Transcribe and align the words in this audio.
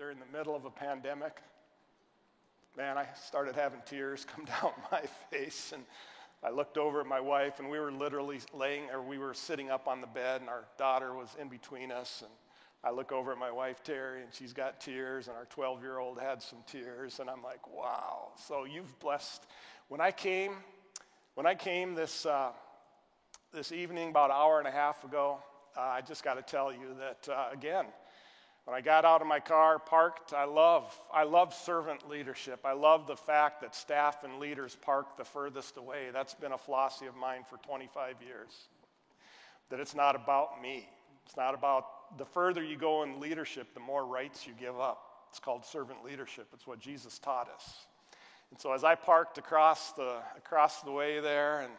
during 0.00 0.16
the 0.18 0.38
middle 0.38 0.56
of 0.56 0.64
a 0.64 0.70
pandemic. 0.70 1.42
Man, 2.74 2.96
I 2.96 3.06
started 3.22 3.54
having 3.54 3.82
tears 3.84 4.24
come 4.34 4.46
down 4.46 4.72
my 4.90 5.02
face, 5.30 5.72
and 5.74 5.84
I 6.42 6.48
looked 6.48 6.78
over 6.78 7.02
at 7.02 7.06
my 7.06 7.20
wife, 7.20 7.60
and 7.60 7.68
we 7.68 7.78
were 7.78 7.92
literally 7.92 8.40
laying, 8.54 8.88
or 8.88 9.02
we 9.02 9.18
were 9.18 9.34
sitting 9.34 9.68
up 9.68 9.86
on 9.86 10.00
the 10.00 10.06
bed, 10.06 10.40
and 10.40 10.48
our 10.48 10.64
daughter 10.78 11.12
was 11.12 11.36
in 11.38 11.48
between 11.48 11.92
us. 11.92 12.22
And 12.22 12.30
I 12.82 12.92
look 12.96 13.12
over 13.12 13.30
at 13.30 13.36
my 13.36 13.50
wife, 13.52 13.82
Terry, 13.84 14.22
and 14.22 14.32
she's 14.32 14.54
got 14.54 14.80
tears, 14.80 15.28
and 15.28 15.36
our 15.36 15.44
12 15.50 15.82
year 15.82 15.98
old 15.98 16.18
had 16.18 16.40
some 16.40 16.60
tears. 16.66 17.20
And 17.20 17.28
I'm 17.28 17.42
like, 17.42 17.68
wow. 17.70 18.28
So 18.38 18.64
you've 18.64 18.98
blessed. 19.00 19.44
When 19.88 20.00
I 20.00 20.12
came, 20.12 20.52
when 21.34 21.44
I 21.44 21.54
came 21.54 21.94
this, 21.94 22.24
uh, 22.24 22.52
this 23.52 23.70
evening, 23.70 24.08
about 24.08 24.30
an 24.30 24.36
hour 24.38 24.60
and 24.60 24.66
a 24.66 24.72
half 24.72 25.04
ago, 25.04 25.40
uh, 25.76 25.82
I 25.82 26.00
just 26.00 26.24
got 26.24 26.34
to 26.34 26.42
tell 26.42 26.72
you 26.72 26.96
that, 26.98 27.28
uh, 27.30 27.48
again, 27.52 27.84
when 28.64 28.76
I 28.76 28.80
got 28.80 29.04
out 29.04 29.20
of 29.20 29.26
my 29.26 29.40
car, 29.40 29.78
parked, 29.78 30.32
I 30.32 30.44
love, 30.44 30.96
I 31.12 31.24
love 31.24 31.54
servant 31.54 32.08
leadership. 32.08 32.60
I 32.64 32.72
love 32.72 33.06
the 33.06 33.16
fact 33.16 33.62
that 33.62 33.74
staff 33.74 34.22
and 34.22 34.38
leaders 34.38 34.76
park 34.80 35.16
the 35.16 35.24
furthest 35.24 35.76
away. 35.76 36.08
That's 36.12 36.34
been 36.34 36.52
a 36.52 36.58
philosophy 36.58 37.06
of 37.06 37.16
mine 37.16 37.42
for 37.48 37.56
25 37.58 38.16
years. 38.22 38.68
That 39.70 39.80
it's 39.80 39.94
not 39.94 40.14
about 40.14 40.60
me. 40.60 40.88
It's 41.26 41.36
not 41.36 41.54
about 41.54 42.18
the 42.18 42.24
further 42.24 42.62
you 42.62 42.76
go 42.76 43.02
in 43.02 43.20
leadership, 43.20 43.72
the 43.72 43.80
more 43.80 44.04
rights 44.04 44.46
you 44.46 44.52
give 44.58 44.78
up. 44.78 45.10
It's 45.30 45.38
called 45.38 45.64
servant 45.64 46.04
leadership. 46.04 46.48
It's 46.52 46.66
what 46.66 46.80
Jesus 46.80 47.18
taught 47.18 47.48
us. 47.48 47.86
And 48.50 48.60
so 48.60 48.72
as 48.72 48.82
I 48.82 48.96
parked 48.96 49.38
across 49.38 49.92
the, 49.92 50.18
across 50.36 50.82
the 50.82 50.90
way 50.90 51.20
there, 51.20 51.60
and, 51.60 51.72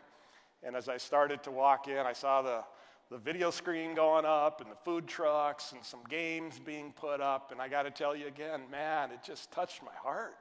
and 0.64 0.76
as 0.76 0.88
I 0.88 0.98
started 0.98 1.44
to 1.44 1.52
walk 1.52 1.88
in, 1.88 1.98
I 1.98 2.14
saw 2.14 2.42
the, 2.42 2.64
the 3.12 3.18
video 3.18 3.52
screen 3.52 3.94
going 3.94 4.24
up 4.24 4.62
and 4.62 4.72
the 4.72 4.76
food 4.86 5.06
trucks 5.06 5.74
and 5.74 5.84
some 5.84 6.00
games 6.10 6.60
being 6.66 6.94
put 6.94 7.20
up. 7.20 7.52
And 7.52 7.62
I 7.62 7.68
got 7.68 7.84
to 7.84 7.92
tell 7.92 8.16
you 8.16 8.28
again, 8.28 8.62
man, 8.72 9.12
it 9.12 9.20
just 9.22 9.52
touched 9.52 9.84
my 9.84 9.94
heart. 10.02 10.38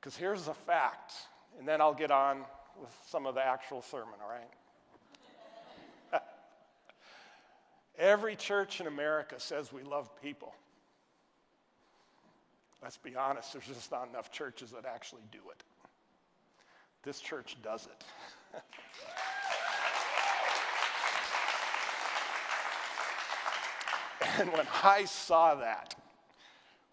Because 0.00 0.16
here's 0.16 0.46
the 0.46 0.54
fact, 0.54 1.12
and 1.58 1.68
then 1.68 1.82
I'll 1.82 1.94
get 1.94 2.10
on 2.10 2.38
with 2.80 2.90
some 3.06 3.26
of 3.26 3.34
the 3.34 3.42
actual 3.42 3.82
sermon, 3.82 4.14
all 4.22 4.30
right? 4.30 6.22
Every 7.98 8.34
church 8.34 8.80
in 8.80 8.86
America 8.86 9.34
says 9.38 9.70
we 9.70 9.82
love 9.82 10.10
people. 10.22 10.54
Let's 12.82 12.96
be 12.96 13.14
honest, 13.14 13.52
there's 13.52 13.66
just 13.66 13.92
not 13.92 14.08
enough 14.08 14.32
churches 14.32 14.70
that 14.70 14.86
actually 14.86 15.22
do 15.32 15.40
it. 15.50 15.62
This 17.02 17.20
church 17.20 17.56
does 17.62 17.86
it. 17.86 18.62
And 24.38 24.52
when 24.52 24.66
I 24.82 25.04
saw 25.04 25.54
that, 25.56 25.94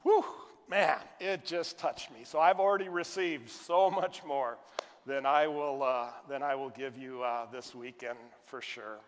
whew, 0.03 0.25
man, 0.69 0.97
it 1.19 1.45
just 1.45 1.77
touched 1.77 2.11
me. 2.11 2.19
So 2.23 2.39
I've 2.39 2.59
already 2.59 2.89
received 2.89 3.49
so 3.49 3.89
much 3.89 4.23
more 4.23 4.57
than 5.05 5.25
I 5.25 5.47
will, 5.47 5.83
uh, 5.83 6.09
than 6.29 6.41
I 6.41 6.55
will 6.55 6.69
give 6.69 6.97
you 6.97 7.21
uh, 7.23 7.45
this 7.51 7.75
weekend 7.75 8.17
for 8.45 8.61
sure. 8.61 8.99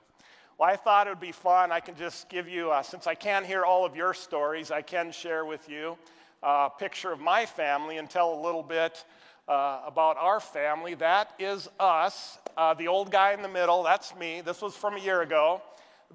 Well, 0.57 0.69
I 0.69 0.75
thought 0.75 1.07
it 1.07 1.11
would 1.11 1.19
be 1.19 1.31
fun. 1.31 1.71
I 1.71 1.79
can 1.79 1.95
just 1.95 2.29
give 2.29 2.47
you, 2.47 2.71
uh, 2.71 2.81
since 2.81 3.07
I 3.07 3.15
can't 3.15 3.45
hear 3.45 3.63
all 3.63 3.85
of 3.85 3.95
your 3.95 4.13
stories, 4.13 4.71
I 4.71 4.81
can 4.81 5.11
share 5.11 5.45
with 5.45 5.69
you 5.69 5.97
a 6.43 6.69
picture 6.77 7.11
of 7.11 7.19
my 7.19 7.45
family 7.45 7.97
and 7.97 8.09
tell 8.09 8.39
a 8.39 8.41
little 8.41 8.63
bit 8.63 9.03
uh, 9.47 9.81
about 9.85 10.17
our 10.17 10.39
family. 10.39 10.93
That 10.95 11.33
is 11.39 11.69
us. 11.79 12.37
Uh, 12.57 12.73
the 12.73 12.87
old 12.87 13.11
guy 13.11 13.33
in 13.33 13.41
the 13.41 13.49
middle, 13.49 13.83
that's 13.83 14.15
me. 14.15 14.41
This 14.41 14.61
was 14.61 14.75
from 14.75 14.95
a 14.95 14.99
year 14.99 15.21
ago. 15.21 15.61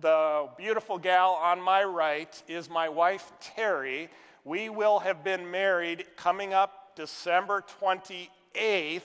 The 0.00 0.48
beautiful 0.56 0.98
gal 0.98 1.33
on 1.33 1.60
my 1.60 1.84
right 1.84 2.42
is 2.48 2.70
my 2.70 2.88
wife, 2.88 3.33
Terry. 3.41 4.08
We 4.44 4.69
will 4.69 4.98
have 5.00 5.22
been 5.22 5.50
married 5.50 6.06
coming 6.16 6.55
up 6.55 6.96
December 6.96 7.64
28th, 7.80 9.02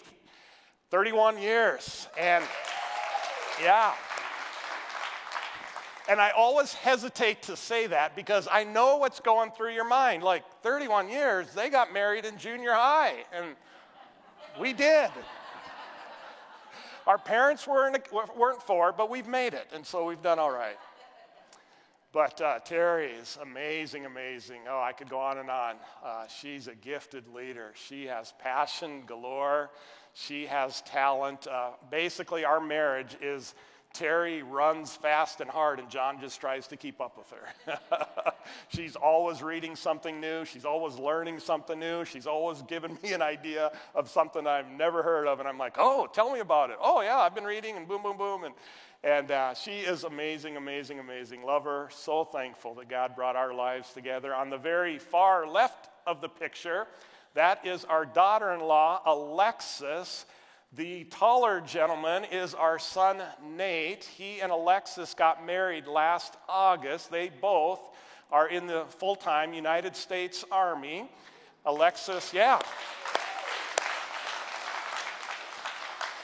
31 0.90 1.42
years. 1.42 2.08
And 2.20 2.44
yeah. 3.62 3.94
And 6.08 6.22
I 6.22 6.30
always 6.30 6.74
hesitate 6.74 7.42
to 7.44 7.58
say 7.58 7.88
that 7.88 8.16
because 8.16 8.48
I 8.52 8.64
know 8.64 8.98
what's 8.98 9.20
going 9.20 9.52
through 9.52 9.74
your 9.74 9.88
mind. 9.88 10.24
Like 10.24 10.44
31 10.62 11.10
years, 11.10 11.48
they 11.56 11.70
got 11.70 11.92
married 11.92 12.26
in 12.26 12.38
junior 12.38 12.74
high, 12.74 13.26
and 13.34 13.56
we 14.60 14.72
did. 14.72 15.10
Our 17.08 17.18
parents 17.18 17.68
weren't, 17.68 18.12
weren't 18.12 18.62
for 18.64 18.92
but 18.92 19.10
we've 19.10 19.28
made 19.28 19.54
it, 19.54 19.68
and 19.74 19.86
so 19.86 20.06
we've 20.06 20.22
done 20.22 20.40
all 20.40 20.52
right. 20.52 20.78
But 22.16 22.40
uh, 22.40 22.60
Terry 22.60 23.12
is 23.12 23.38
amazing, 23.42 24.06
amazing. 24.06 24.62
Oh, 24.70 24.80
I 24.80 24.94
could 24.94 25.10
go 25.10 25.20
on 25.20 25.38
and 25.38 25.50
on. 25.50 25.76
Uh, 26.02 26.26
she's 26.28 26.68
a 26.68 26.76
gifted 26.76 27.28
leader. 27.28 27.74
She 27.76 28.06
has 28.06 28.34
passion 28.40 29.04
galore. 29.06 29.70
She 30.14 30.46
has 30.46 30.82
talent. 30.84 31.46
Uh, 31.46 31.72
basically, 31.92 32.46
our 32.46 32.62
marriage 32.62 33.18
is 33.22 33.54
Terry 33.96 34.44
runs 34.44 34.94
fast 34.94 35.40
and 35.40 35.50
hard, 35.50 35.80
and 35.80 35.90
John 35.90 36.20
just 36.20 36.42
tries 36.42 36.68
to 36.68 36.76
keep 36.76 37.00
up 37.00 37.18
with 37.18 37.32
her. 37.32 37.80
she's 38.68 38.98
always 38.98 39.42
reading 39.42 39.76
something 39.78 40.20
new. 40.20 40.44
She's 40.44 40.66
always 40.66 40.96
learning 40.96 41.40
something 41.40 41.80
new. 41.80 42.04
She's 42.04 42.28
always 42.28 42.62
giving 42.64 42.98
me 43.02 43.14
an 43.14 43.22
idea 43.22 43.72
of 43.96 44.10
something 44.10 44.46
I've 44.46 44.70
never 44.70 45.02
heard 45.02 45.28
of. 45.28 45.40
And 45.40 45.48
I'm 45.48 45.58
like, 45.58 45.78
oh, 45.80 46.08
tell 46.12 46.32
me 46.32 46.42
about 46.42 46.72
it. 46.72 46.78
Oh, 46.82 47.02
yeah, 47.02 47.18
I've 47.18 47.34
been 47.34 47.46
reading, 47.46 47.78
and 47.78 47.88
boom, 47.88 48.04
boom, 48.04 48.18
boom. 48.18 48.44
And, 48.44 48.54
and 49.02 49.32
uh, 49.32 49.54
she 49.54 49.80
is 49.80 50.04
amazing, 50.04 50.58
amazing, 50.58 51.00
amazing. 51.00 51.44
Love 51.44 51.64
her. 51.64 51.88
So 51.90 52.26
thankful 52.26 52.76
that 52.76 52.90
God 52.90 53.16
brought 53.16 53.38
our 53.38 53.54
lives 53.54 53.94
together. 53.94 54.36
On 54.36 54.50
the 54.50 54.58
very 54.58 55.00
far 55.00 55.48
left 55.48 55.90
of 56.06 56.20
the 56.20 56.30
picture, 56.30 56.86
that 57.34 57.66
is 57.66 57.86
our 57.86 58.06
daughter 58.06 58.52
in 58.52 58.60
law, 58.60 59.02
Alexis. 59.06 60.26
The 60.76 61.06
taller 61.06 61.62
gentleman 61.62 62.26
is 62.26 62.54
our 62.54 62.80
son 62.80 63.22
Nate. 63.56 64.04
He 64.04 64.42
and 64.42 64.52
Alexis 64.52 65.14
got 65.14 65.46
married 65.46 65.88
last 65.88 66.36
August. 66.50 67.10
They 67.10 67.30
both 67.30 67.80
are 68.30 68.50
in 68.50 68.68
the 68.68 68.84
full 68.90 69.16
time 69.16 69.54
United 69.54 69.96
States 69.96 70.44
Army. 70.52 71.10
Alexis, 71.66 72.34
yeah. 72.34 72.60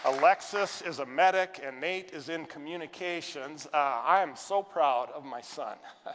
Alexis 0.03 0.81
is 0.81 0.99
a 0.99 1.05
medic 1.05 1.61
and 1.63 1.79
Nate 1.79 2.11
is 2.11 2.27
in 2.27 2.45
communications. 2.45 3.67
Uh, 3.73 4.01
I 4.03 4.21
am 4.21 4.35
so 4.35 4.61
proud 4.61 5.11
of 5.11 5.23
my 5.23 5.39
son. 5.39 5.77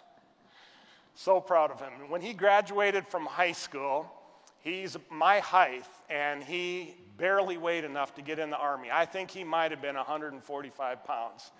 so 1.14 1.40
proud 1.40 1.70
of 1.70 1.80
him. 1.80 1.92
When 2.10 2.20
he 2.20 2.34
graduated 2.34 3.06
from 3.08 3.24
high 3.24 3.52
school, 3.52 4.12
he's 4.58 4.98
my 5.10 5.38
height 5.38 5.86
and 6.10 6.44
he 6.44 6.96
barely 7.16 7.56
weighed 7.56 7.84
enough 7.84 8.14
to 8.14 8.22
get 8.22 8.38
in 8.38 8.50
the 8.50 8.56
Army. 8.56 8.88
I 8.92 9.06
think 9.06 9.30
he 9.30 9.44
might 9.44 9.70
have 9.70 9.82
been 9.82 9.96
145 9.96 11.04
pounds. 11.04 11.50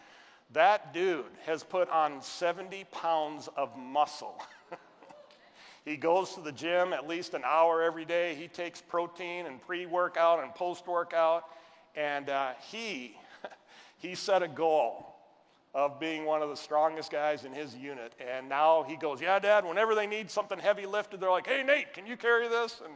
That 0.53 0.93
dude 0.93 1.25
has 1.45 1.63
put 1.65 1.91
on 1.91 2.23
70 2.23 2.85
pounds 2.93 3.49
of 3.57 3.77
muscle. 3.77 4.41
he 5.85 5.97
goes 5.97 6.35
to 6.35 6.41
the 6.41 6.53
gym 6.53 6.93
at 6.93 7.09
least 7.09 7.35
an 7.35 7.43
hour 7.45 7.83
every 7.83 8.05
day. 8.05 8.35
He 8.35 8.47
takes 8.47 8.81
protein 8.81 9.47
and 9.47 9.61
pre 9.61 9.87
workout 9.87 10.43
and 10.43 10.55
post 10.55 10.87
workout. 10.87 11.45
And 11.97 12.29
uh, 12.29 12.53
he, 12.71 13.19
he 13.99 14.15
set 14.15 14.43
a 14.43 14.49
goal 14.49 15.15
of 15.75 15.99
being 15.99 16.25
one 16.25 16.43
of 16.43 16.49
the 16.49 16.57
strongest 16.57 17.11
guys 17.11 17.45
in 17.45 17.53
his 17.53 17.75
unit. 17.75 18.15
And 18.21 18.49
now 18.49 18.85
he 18.87 18.97
goes, 18.97 19.21
Yeah, 19.21 19.39
Dad, 19.39 19.65
whenever 19.65 19.95
they 19.95 20.07
need 20.07 20.31
something 20.31 20.59
heavy 20.59 20.87
lifted, 20.87 21.21
they're 21.21 21.31
like, 21.31 21.47
Hey, 21.47 21.63
Nate, 21.65 21.93
can 21.93 22.07
you 22.07 22.17
carry 22.17 22.49
this? 22.49 22.81
And 22.85 22.95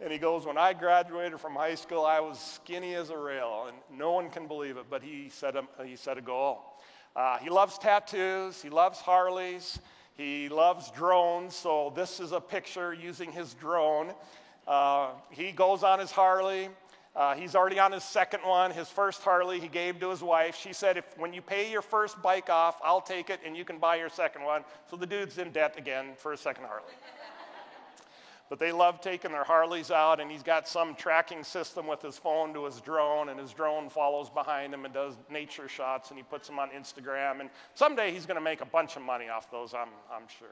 and 0.00 0.12
he 0.12 0.18
goes, 0.18 0.46
When 0.46 0.58
I 0.58 0.72
graduated 0.72 1.40
from 1.40 1.54
high 1.54 1.74
school, 1.74 2.04
I 2.04 2.20
was 2.20 2.38
skinny 2.38 2.94
as 2.94 3.10
a 3.10 3.16
rail, 3.16 3.66
and 3.68 3.76
no 3.98 4.12
one 4.12 4.30
can 4.30 4.46
believe 4.46 4.76
it, 4.76 4.86
but 4.88 5.02
he 5.02 5.28
set 5.28 5.56
a, 5.56 5.64
he 5.84 5.96
set 5.96 6.18
a 6.18 6.22
goal. 6.22 6.62
Uh, 7.16 7.38
he 7.38 7.50
loves 7.50 7.78
tattoos, 7.78 8.62
he 8.62 8.70
loves 8.70 9.00
Harleys, 9.00 9.80
he 10.16 10.48
loves 10.48 10.90
drones, 10.92 11.54
so 11.54 11.92
this 11.96 12.20
is 12.20 12.32
a 12.32 12.40
picture 12.40 12.92
using 12.94 13.32
his 13.32 13.54
drone. 13.54 14.12
Uh, 14.66 15.10
he 15.30 15.52
goes 15.52 15.82
on 15.82 15.98
his 15.98 16.10
Harley. 16.10 16.68
Uh, 17.16 17.34
he's 17.34 17.56
already 17.56 17.80
on 17.80 17.90
his 17.90 18.04
second 18.04 18.40
one. 18.44 18.70
His 18.70 18.88
first 18.88 19.22
Harley 19.22 19.58
he 19.58 19.66
gave 19.66 19.98
to 19.98 20.10
his 20.10 20.22
wife. 20.22 20.54
She 20.54 20.72
said, 20.72 20.96
if, 20.96 21.18
when 21.18 21.32
you 21.32 21.42
pay 21.42 21.68
your 21.70 21.82
first 21.82 22.20
bike 22.22 22.48
off, 22.48 22.78
I'll 22.84 23.00
take 23.00 23.30
it 23.30 23.40
and 23.44 23.56
you 23.56 23.64
can 23.64 23.78
buy 23.78 23.96
your 23.96 24.08
second 24.08 24.44
one. 24.44 24.62
So 24.88 24.96
the 24.96 25.06
dude's 25.06 25.38
in 25.38 25.50
debt 25.50 25.74
again 25.78 26.10
for 26.16 26.32
a 26.32 26.36
second 26.36 26.66
Harley. 26.66 26.92
But 28.48 28.58
they 28.58 28.72
love 28.72 29.02
taking 29.02 29.32
their 29.32 29.44
Harleys 29.44 29.90
out, 29.90 30.20
and 30.20 30.30
he's 30.30 30.42
got 30.42 30.66
some 30.66 30.94
tracking 30.94 31.44
system 31.44 31.86
with 31.86 32.00
his 32.00 32.16
phone 32.16 32.54
to 32.54 32.64
his 32.64 32.80
drone, 32.80 33.28
and 33.28 33.38
his 33.38 33.52
drone 33.52 33.90
follows 33.90 34.30
behind 34.30 34.72
him 34.72 34.86
and 34.86 34.94
does 34.94 35.14
nature 35.30 35.68
shots, 35.68 36.10
and 36.10 36.18
he 36.18 36.22
puts 36.22 36.48
them 36.48 36.58
on 36.58 36.70
Instagram. 36.70 37.40
And 37.40 37.50
someday 37.74 38.10
he's 38.10 38.24
going 38.24 38.36
to 38.36 38.42
make 38.42 38.62
a 38.62 38.66
bunch 38.66 38.96
of 38.96 39.02
money 39.02 39.28
off 39.28 39.50
those, 39.50 39.74
I'm, 39.74 39.88
I'm 40.10 40.26
sure. 40.38 40.48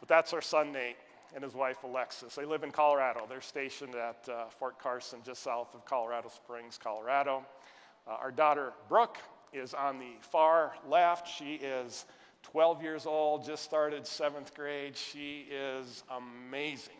But 0.00 0.08
that's 0.08 0.32
our 0.32 0.40
son, 0.40 0.72
Nate, 0.72 0.96
and 1.34 1.44
his 1.44 1.54
wife, 1.54 1.84
Alexis. 1.84 2.34
They 2.34 2.46
live 2.46 2.62
in 2.62 2.70
Colorado. 2.70 3.26
They're 3.28 3.42
stationed 3.42 3.94
at 3.94 4.26
uh, 4.28 4.46
Fort 4.48 4.78
Carson, 4.78 5.20
just 5.24 5.42
south 5.42 5.74
of 5.74 5.84
Colorado 5.84 6.30
Springs, 6.30 6.78
Colorado. 6.82 7.44
Uh, 8.06 8.12
our 8.12 8.30
daughter, 8.30 8.72
Brooke, 8.88 9.18
is 9.52 9.74
on 9.74 9.98
the 9.98 10.12
far 10.20 10.74
left. 10.88 11.28
She 11.28 11.54
is 11.54 12.06
12 12.44 12.82
years 12.82 13.06
old, 13.06 13.44
just 13.44 13.64
started 13.64 14.06
seventh 14.06 14.54
grade. 14.54 14.96
She 14.96 15.46
is 15.50 16.04
amazing. 16.10 16.94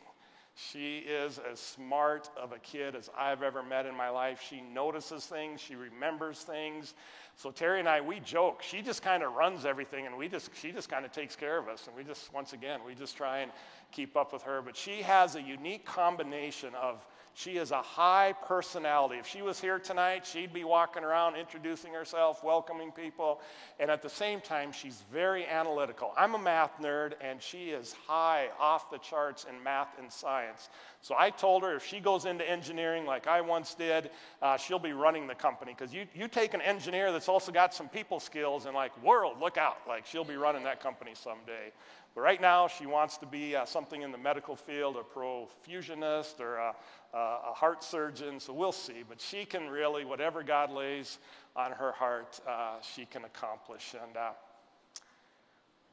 She 0.56 0.98
is 0.98 1.40
as 1.50 1.58
smart 1.58 2.30
of 2.40 2.52
a 2.52 2.58
kid 2.58 2.94
as 2.94 3.10
I've 3.18 3.42
ever 3.42 3.62
met 3.62 3.86
in 3.86 3.96
my 3.96 4.08
life. 4.08 4.40
She 4.48 4.60
notices 4.60 5.26
things, 5.26 5.60
she 5.60 5.74
remembers 5.74 6.40
things. 6.40 6.94
So 7.36 7.50
Terry 7.50 7.80
and 7.80 7.88
I, 7.88 8.00
we 8.00 8.20
joke. 8.20 8.62
She 8.62 8.80
just 8.80 9.02
kind 9.02 9.24
of 9.24 9.32
runs 9.32 9.66
everything, 9.66 10.06
and 10.06 10.16
we 10.16 10.28
just 10.28 10.50
she 10.54 10.70
just 10.70 10.88
kind 10.88 11.04
of 11.04 11.10
takes 11.10 11.34
care 11.34 11.58
of 11.58 11.68
us. 11.68 11.88
And 11.88 11.96
we 11.96 12.04
just 12.04 12.32
once 12.32 12.52
again 12.52 12.80
we 12.86 12.94
just 12.94 13.16
try 13.16 13.38
and 13.40 13.50
keep 13.90 14.16
up 14.16 14.32
with 14.32 14.42
her. 14.42 14.62
But 14.62 14.76
she 14.76 15.02
has 15.02 15.34
a 15.34 15.42
unique 15.42 15.84
combination 15.84 16.72
of 16.80 17.04
she 17.34 17.58
is 17.58 17.72
a 17.72 17.82
high 17.82 18.32
personality. 18.46 19.16
If 19.18 19.26
she 19.26 19.42
was 19.42 19.60
here 19.60 19.78
tonight, 19.78 20.24
she'd 20.24 20.52
be 20.52 20.62
walking 20.62 21.02
around 21.02 21.36
introducing 21.36 21.92
herself, 21.92 22.44
welcoming 22.44 22.92
people, 22.92 23.40
and 23.80 23.90
at 23.90 24.02
the 24.02 24.08
same 24.08 24.40
time, 24.40 24.70
she's 24.70 25.02
very 25.12 25.44
analytical. 25.44 26.12
I'm 26.16 26.34
a 26.34 26.38
math 26.38 26.80
nerd, 26.80 27.14
and 27.20 27.42
she 27.42 27.70
is 27.70 27.92
high 28.06 28.48
off 28.60 28.90
the 28.90 28.98
charts 28.98 29.46
in 29.48 29.62
math 29.62 29.98
and 29.98 30.10
science. 30.10 30.68
So 31.00 31.16
I 31.18 31.30
told 31.30 31.64
her 31.64 31.74
if 31.74 31.84
she 31.84 32.00
goes 32.00 32.24
into 32.24 32.48
engineering 32.48 33.04
like 33.04 33.26
I 33.26 33.40
once 33.40 33.74
did, 33.74 34.10
uh, 34.40 34.56
she'll 34.56 34.78
be 34.78 34.92
running 34.92 35.26
the 35.26 35.34
company. 35.34 35.74
Because 35.76 35.92
you, 35.92 36.06
you 36.14 36.28
take 36.28 36.54
an 36.54 36.62
engineer 36.62 37.12
that's 37.12 37.28
also 37.28 37.52
got 37.52 37.74
some 37.74 37.88
people 37.88 38.20
skills 38.20 38.64
and, 38.64 38.74
like, 38.74 38.90
world, 39.02 39.40
look 39.40 39.58
out. 39.58 39.78
Like, 39.86 40.06
she'll 40.06 40.24
be 40.24 40.36
running 40.36 40.62
that 40.64 40.80
company 40.80 41.12
someday. 41.14 41.72
But 42.14 42.20
right 42.20 42.40
now, 42.40 42.68
she 42.68 42.86
wants 42.86 43.16
to 43.18 43.26
be 43.26 43.56
uh, 43.56 43.64
something 43.64 44.02
in 44.02 44.12
the 44.12 44.18
medical 44.18 44.54
field, 44.54 44.96
a 44.96 45.02
perfusionist 45.02 46.38
or 46.38 46.56
a, 46.56 46.74
a, 47.12 47.52
heart 47.52 47.82
surgeon. 47.82 48.38
So 48.38 48.52
we'll 48.52 48.70
see. 48.70 49.02
But 49.08 49.20
she 49.20 49.44
can 49.44 49.68
really, 49.68 50.04
whatever 50.04 50.44
God 50.44 50.70
lays 50.70 51.18
on 51.56 51.72
her 51.72 51.90
heart, 51.90 52.40
uh, 52.48 52.80
she 52.82 53.04
can 53.04 53.24
accomplish. 53.24 53.96
And 54.00 54.16
uh, 54.16 54.30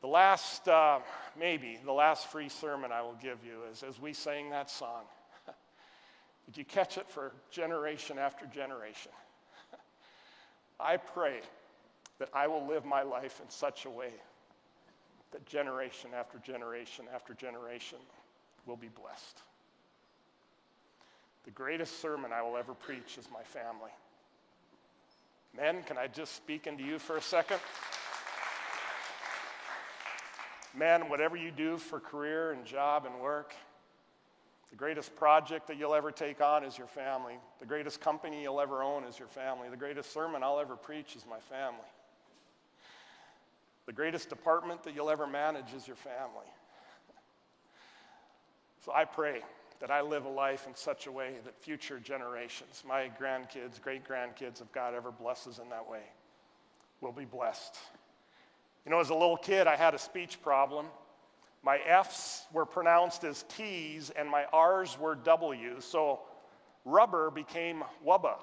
the 0.01 0.07
last, 0.07 0.67
uh, 0.67 0.99
maybe, 1.39 1.79
the 1.83 1.91
last 1.91 2.27
free 2.27 2.49
sermon 2.49 2.91
I 2.91 3.01
will 3.01 3.17
give 3.19 3.39
you 3.43 3.63
is 3.71 3.81
as 3.81 3.99
we 3.99 4.13
sang 4.13 4.51
that 4.51 4.69
song. 4.69 5.05
Did 6.45 6.55
you 6.55 6.65
catch 6.65 6.99
it 6.99 7.09
for 7.09 7.31
generation 7.49 8.19
after 8.19 8.45
generation? 8.45 9.11
I 10.79 10.97
pray 10.97 11.39
that 12.19 12.29
I 12.31 12.45
will 12.45 12.67
live 12.67 12.85
my 12.85 13.01
life 13.01 13.41
in 13.43 13.49
such 13.49 13.85
a 13.85 13.89
way 13.89 14.11
that 15.31 15.45
generation 15.45 16.11
after 16.17 16.37
generation 16.39 17.05
after 17.13 17.33
generation 17.33 17.99
will 18.65 18.77
be 18.77 18.89
blessed. 18.89 19.41
The 21.45 21.51
greatest 21.51 22.01
sermon 22.01 22.31
I 22.31 22.41
will 22.41 22.57
ever 22.57 22.73
preach 22.73 23.17
is 23.17 23.27
my 23.33 23.41
family. 23.43 23.91
Men, 25.55 25.83
can 25.83 25.97
I 25.97 26.07
just 26.07 26.35
speak 26.35 26.67
into 26.67 26.83
you 26.83 26.99
for 26.99 27.17
a 27.17 27.21
second? 27.21 27.59
Men, 30.73 31.09
whatever 31.09 31.35
you 31.35 31.51
do 31.51 31.77
for 31.77 31.99
career 31.99 32.51
and 32.51 32.63
job 32.65 33.05
and 33.05 33.19
work, 33.19 33.53
the 34.69 34.77
greatest 34.77 35.13
project 35.17 35.67
that 35.67 35.77
you'll 35.77 35.93
ever 35.93 36.11
take 36.11 36.39
on 36.39 36.63
is 36.63 36.77
your 36.77 36.87
family. 36.87 37.33
The 37.59 37.65
greatest 37.65 37.99
company 37.99 38.43
you'll 38.43 38.61
ever 38.61 38.81
own 38.81 39.03
is 39.03 39.19
your 39.19 39.27
family. 39.27 39.67
The 39.69 39.75
greatest 39.75 40.13
sermon 40.13 40.43
I'll 40.43 40.59
ever 40.59 40.77
preach 40.77 41.15
is 41.17 41.25
my 41.29 41.39
family. 41.39 41.79
The 43.87 43.93
greatest 43.93 44.29
department 44.29 44.83
that 44.83 44.95
you'll 44.95 45.09
ever 45.09 45.27
manage 45.27 45.73
is 45.73 45.87
your 45.87 45.95
family. 45.95 46.45
So 48.85 48.91
I 48.93 49.05
pray 49.05 49.41
that 49.79 49.91
I 49.91 50.01
live 50.01 50.25
a 50.25 50.29
life 50.29 50.67
in 50.67 50.75
such 50.75 51.07
a 51.07 51.11
way 51.11 51.33
that 51.43 51.57
future 51.59 51.99
generations, 51.99 52.83
my 52.87 53.11
grandkids, 53.19 53.81
great 53.81 54.07
grandkids, 54.07 54.61
if 54.61 54.71
God 54.71 54.93
ever 54.93 55.11
blesses 55.11 55.59
in 55.59 55.69
that 55.69 55.89
way, 55.89 56.03
will 57.01 57.11
be 57.11 57.25
blessed. 57.25 57.77
You 58.85 58.91
know, 58.91 58.99
as 58.99 59.09
a 59.09 59.15
little 59.15 59.37
kid, 59.37 59.67
I 59.67 59.75
had 59.75 59.93
a 59.93 59.99
speech 59.99 60.41
problem. 60.41 60.85
My 61.63 61.77
F's 61.79 62.45
were 62.51 62.65
pronounced 62.65 63.23
as 63.23 63.43
T's 63.43 64.09
and 64.11 64.29
my 64.29 64.45
R's 64.53 64.97
were 64.99 65.15
W's, 65.15 65.83
so 65.83 66.21
rubber 66.85 67.29
became 67.29 67.83
wubba. 68.05 68.35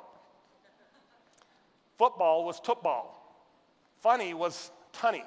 Football 1.99 2.44
was 2.44 2.61
football. 2.61 3.14
Funny 4.00 4.35
was 4.35 4.70
tunny. 4.93 5.25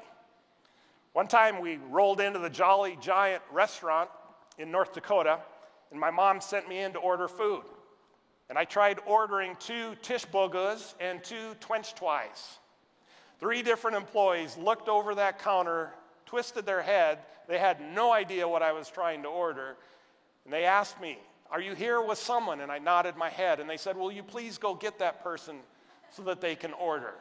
One 1.14 1.28
time 1.28 1.60
we 1.60 1.78
rolled 1.90 2.22
into 2.22 2.40
the 2.40 2.50
Jolly 2.50 2.98
Giant 3.02 3.44
restaurant 3.52 4.10
in 4.58 4.72
North 4.72 4.94
Dakota, 4.94 5.40
and 5.92 6.00
my 6.00 6.12
mom 6.12 6.40
sent 6.40 6.70
me 6.70 6.80
in 6.80 6.94
to 6.94 7.00
order 7.00 7.28
food. 7.28 7.64
And 8.50 8.58
I 8.58 8.66
tried 8.66 9.00
ordering 9.06 9.56
two 9.60 9.96
tish 10.02 10.26
bogas 10.26 10.94
and 11.00 11.24
two 11.24 11.56
twench 11.60 11.96
twice. 11.96 12.60
Three 13.40 13.62
different 13.62 13.98
employees 13.98 14.58
looked 14.58 14.88
over 14.88 15.16
that 15.16 15.40
counter, 15.40 15.92
twisted 16.26 16.66
their 16.66 16.82
head. 16.82 17.20
They 17.48 17.58
had 17.58 17.82
no 17.94 18.14
idea 18.14 18.48
what 18.48 18.62
I 18.62 18.72
was 18.72 18.90
trying 18.90 19.24
to 19.24 19.30
order. 19.30 19.78
And 20.46 20.54
they 20.54 20.66
asked 20.66 21.00
me, 21.02 21.18
Are 21.50 21.62
you 21.62 21.74
here 21.74 22.02
with 22.02 22.18
someone? 22.18 22.62
And 22.62 22.72
I 22.72 22.78
nodded 22.78 23.16
my 23.18 23.30
head. 23.30 23.60
And 23.60 23.70
they 23.70 23.78
said, 23.78 23.98
Will 23.98 24.12
you 24.12 24.24
please 24.24 24.58
go 24.58 24.76
get 24.76 25.00
that 25.00 25.24
person 25.24 25.58
so 26.10 26.22
that 26.24 26.40
they 26.40 26.56
can 26.56 26.74
order? 26.74 27.14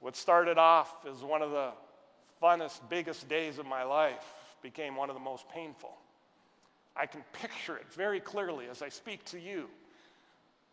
What 0.00 0.16
started 0.16 0.58
off 0.58 1.06
as 1.06 1.22
one 1.22 1.42
of 1.42 1.50
the 1.50 1.72
funnest, 2.42 2.80
biggest 2.88 3.28
days 3.28 3.58
of 3.58 3.66
my 3.66 3.82
life 3.82 4.24
became 4.62 4.96
one 4.96 5.10
of 5.10 5.14
the 5.14 5.20
most 5.20 5.48
painful. 5.48 5.96
I 6.96 7.06
can 7.06 7.22
picture 7.32 7.76
it 7.76 7.86
very 7.92 8.20
clearly 8.20 8.66
as 8.70 8.82
I 8.82 8.88
speak 8.88 9.24
to 9.26 9.40
you, 9.40 9.68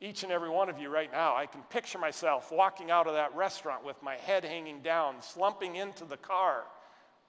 each 0.01 0.23
and 0.23 0.31
every 0.31 0.49
one 0.49 0.69
of 0.69 0.79
you 0.79 0.89
right 0.89 1.11
now. 1.11 1.35
I 1.35 1.45
can 1.45 1.61
picture 1.63 1.99
myself 1.99 2.51
walking 2.51 2.91
out 2.91 3.07
of 3.07 3.13
that 3.13 3.35
restaurant 3.35 3.85
with 3.85 4.01
my 4.01 4.15
head 4.15 4.43
hanging 4.43 4.81
down, 4.81 5.21
slumping 5.21 5.75
into 5.75 6.05
the 6.05 6.17
car. 6.17 6.63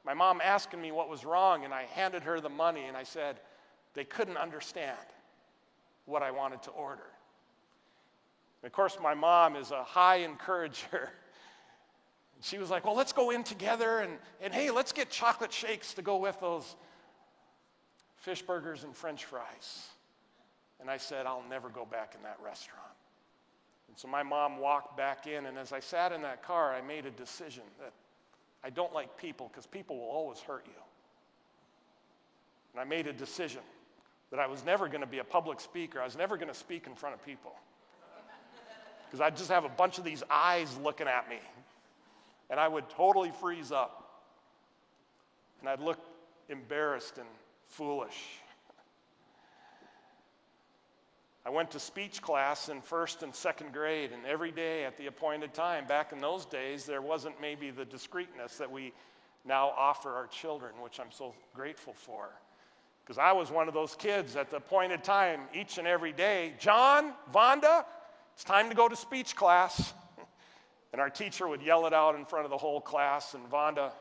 My 0.04 0.14
mom 0.14 0.40
asking 0.42 0.80
me 0.80 0.92
what 0.92 1.08
was 1.08 1.24
wrong, 1.24 1.64
and 1.64 1.74
I 1.74 1.82
handed 1.94 2.22
her 2.22 2.40
the 2.40 2.48
money, 2.48 2.84
and 2.84 2.96
I 2.96 3.02
said, 3.02 3.40
they 3.94 4.04
couldn't 4.04 4.36
understand 4.36 4.96
what 6.04 6.22
I 6.22 6.30
wanted 6.30 6.62
to 6.64 6.70
order. 6.70 7.06
And 8.62 8.68
of 8.68 8.72
course, 8.72 8.98
my 9.02 9.14
mom 9.14 9.56
is 9.56 9.70
a 9.70 9.82
high 9.82 10.16
encourager. 10.30 11.10
She 12.42 12.58
was 12.58 12.70
like, 12.70 12.84
Well, 12.84 12.96
let's 12.96 13.12
go 13.12 13.30
in 13.30 13.44
together 13.44 13.98
and, 13.98 14.12
and 14.40 14.52
hey, 14.52 14.70
let's 14.70 14.92
get 14.92 15.10
chocolate 15.10 15.52
shakes 15.52 15.94
to 15.94 16.02
go 16.02 16.16
with 16.16 16.38
those 16.40 16.76
fish 18.16 18.42
burgers 18.42 18.84
and 18.84 18.94
french 18.94 19.24
fries. 19.24 19.88
And 20.80 20.90
I 20.90 20.98
said, 20.98 21.26
I'll 21.26 21.44
never 21.48 21.68
go 21.68 21.86
back 21.86 22.14
in 22.16 22.22
that 22.22 22.38
restaurant. 22.44 22.82
And 23.88 23.96
so 23.96 24.08
my 24.08 24.22
mom 24.22 24.58
walked 24.58 24.96
back 24.96 25.26
in, 25.26 25.46
and 25.46 25.56
as 25.56 25.72
I 25.72 25.80
sat 25.80 26.12
in 26.12 26.22
that 26.22 26.42
car, 26.42 26.74
I 26.74 26.82
made 26.82 27.06
a 27.06 27.10
decision 27.10 27.62
that 27.80 27.92
I 28.62 28.70
don't 28.70 28.92
like 28.92 29.16
people 29.16 29.48
because 29.48 29.66
people 29.66 29.96
will 29.96 30.08
always 30.08 30.40
hurt 30.40 30.64
you. 30.66 30.82
And 32.72 32.80
I 32.80 32.84
made 32.84 33.06
a 33.06 33.12
decision 33.12 33.62
that 34.30 34.40
I 34.40 34.46
was 34.46 34.64
never 34.64 34.88
going 34.88 35.00
to 35.00 35.06
be 35.06 35.18
a 35.18 35.24
public 35.24 35.60
speaker. 35.60 36.00
I 36.00 36.04
was 36.04 36.16
never 36.16 36.36
going 36.36 36.48
to 36.48 36.54
speak 36.54 36.86
in 36.86 36.94
front 36.94 37.14
of 37.14 37.24
people. 37.24 37.54
Because 39.06 39.20
I'd 39.20 39.36
just 39.36 39.50
have 39.50 39.64
a 39.64 39.68
bunch 39.68 39.98
of 39.98 40.04
these 40.04 40.24
eyes 40.28 40.76
looking 40.82 41.06
at 41.06 41.28
me 41.28 41.38
and 42.50 42.60
I 42.60 42.68
would 42.68 42.88
totally 42.90 43.30
freeze 43.30 43.72
up. 43.72 44.22
And 45.60 45.68
I'd 45.68 45.80
look 45.80 45.98
embarrassed 46.48 47.18
and 47.18 47.28
foolish. 47.68 48.40
I 51.44 51.50
went 51.50 51.70
to 51.72 51.80
speech 51.80 52.20
class 52.20 52.68
in 52.68 52.80
first 52.80 53.22
and 53.22 53.32
second 53.32 53.72
grade, 53.72 54.10
and 54.10 54.26
every 54.26 54.50
day 54.50 54.84
at 54.84 54.96
the 54.96 55.06
appointed 55.06 55.54
time, 55.54 55.86
back 55.86 56.12
in 56.12 56.20
those 56.20 56.44
days, 56.44 56.84
there 56.84 57.02
wasn't 57.02 57.40
maybe 57.40 57.70
the 57.70 57.84
discreetness 57.84 58.56
that 58.58 58.70
we 58.70 58.92
now 59.44 59.72
offer 59.76 60.12
our 60.12 60.26
children, 60.26 60.72
which 60.82 60.98
I'm 60.98 61.12
so 61.12 61.34
grateful 61.54 61.92
for. 61.92 62.30
Because 63.04 63.18
I 63.18 63.30
was 63.30 63.52
one 63.52 63.68
of 63.68 63.74
those 63.74 63.94
kids 63.94 64.34
at 64.34 64.50
the 64.50 64.56
appointed 64.56 65.04
time 65.04 65.42
each 65.54 65.78
and 65.78 65.86
every 65.86 66.12
day. 66.12 66.54
John, 66.58 67.12
Vonda, 67.32 67.84
it's 68.34 68.42
time 68.42 68.68
to 68.68 68.74
go 68.74 68.88
to 68.88 68.96
speech 68.96 69.36
class. 69.36 69.94
And 70.92 71.00
our 71.00 71.10
teacher 71.10 71.46
would 71.46 71.62
yell 71.62 71.86
it 71.86 71.92
out 71.92 72.14
in 72.14 72.24
front 72.24 72.44
of 72.44 72.50
the 72.50 72.56
whole 72.56 72.80
class, 72.80 73.34
and 73.34 73.50
Vonda 73.50 73.92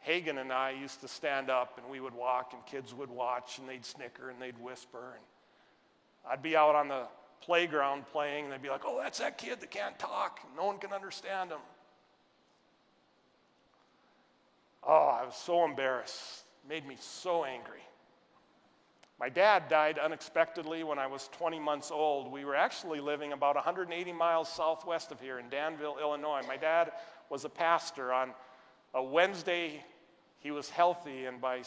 Hagen 0.00 0.38
and 0.38 0.52
I 0.52 0.70
used 0.70 1.00
to 1.00 1.08
stand 1.08 1.50
up 1.50 1.78
and 1.78 1.88
we 1.90 2.00
would 2.00 2.14
walk, 2.14 2.52
and 2.52 2.64
kids 2.66 2.94
would 2.94 3.10
watch, 3.10 3.58
and 3.58 3.68
they'd 3.68 3.84
snicker 3.84 4.30
and 4.30 4.40
they'd 4.40 4.58
whisper. 4.58 5.14
And 5.14 5.24
I'd 6.30 6.42
be 6.42 6.56
out 6.56 6.74
on 6.74 6.88
the 6.88 7.06
playground 7.40 8.06
playing, 8.06 8.44
and 8.44 8.52
they'd 8.52 8.62
be 8.62 8.68
like, 8.68 8.82
oh, 8.84 8.98
that's 9.00 9.18
that 9.18 9.38
kid 9.38 9.60
that 9.60 9.70
can't 9.70 9.98
talk. 9.98 10.40
No 10.56 10.66
one 10.66 10.78
can 10.78 10.92
understand 10.92 11.50
him. 11.50 11.60
Oh, 14.86 15.18
I 15.20 15.24
was 15.24 15.36
so 15.36 15.64
embarrassed. 15.64 16.44
It 16.64 16.68
made 16.68 16.86
me 16.86 16.96
so 17.00 17.44
angry. 17.44 17.82
My 19.18 19.28
dad 19.28 19.68
died 19.68 19.98
unexpectedly 19.98 20.84
when 20.84 20.98
I 20.98 21.08
was 21.08 21.28
20 21.32 21.58
months 21.58 21.90
old. 21.90 22.30
We 22.30 22.44
were 22.44 22.54
actually 22.54 23.00
living 23.00 23.32
about 23.32 23.56
180 23.56 24.12
miles 24.12 24.48
southwest 24.48 25.10
of 25.10 25.20
here 25.20 25.40
in 25.40 25.48
Danville, 25.48 25.96
Illinois. 26.00 26.42
My 26.46 26.56
dad 26.56 26.92
was 27.28 27.44
a 27.44 27.48
pastor. 27.48 28.12
On 28.12 28.30
a 28.94 29.02
Wednesday, 29.02 29.84
he 30.38 30.52
was 30.52 30.70
healthy, 30.70 31.26
and 31.26 31.40
by 31.40 31.62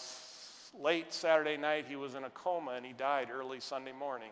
late 0.79 1.13
Saturday 1.13 1.57
night, 1.57 1.85
he 1.87 1.97
was 1.97 2.15
in 2.15 2.23
a 2.23 2.29
coma 2.29 2.71
and 2.71 2.85
he 2.85 2.93
died 2.93 3.27
early 3.29 3.59
Sunday 3.59 3.91
morning. 3.91 4.31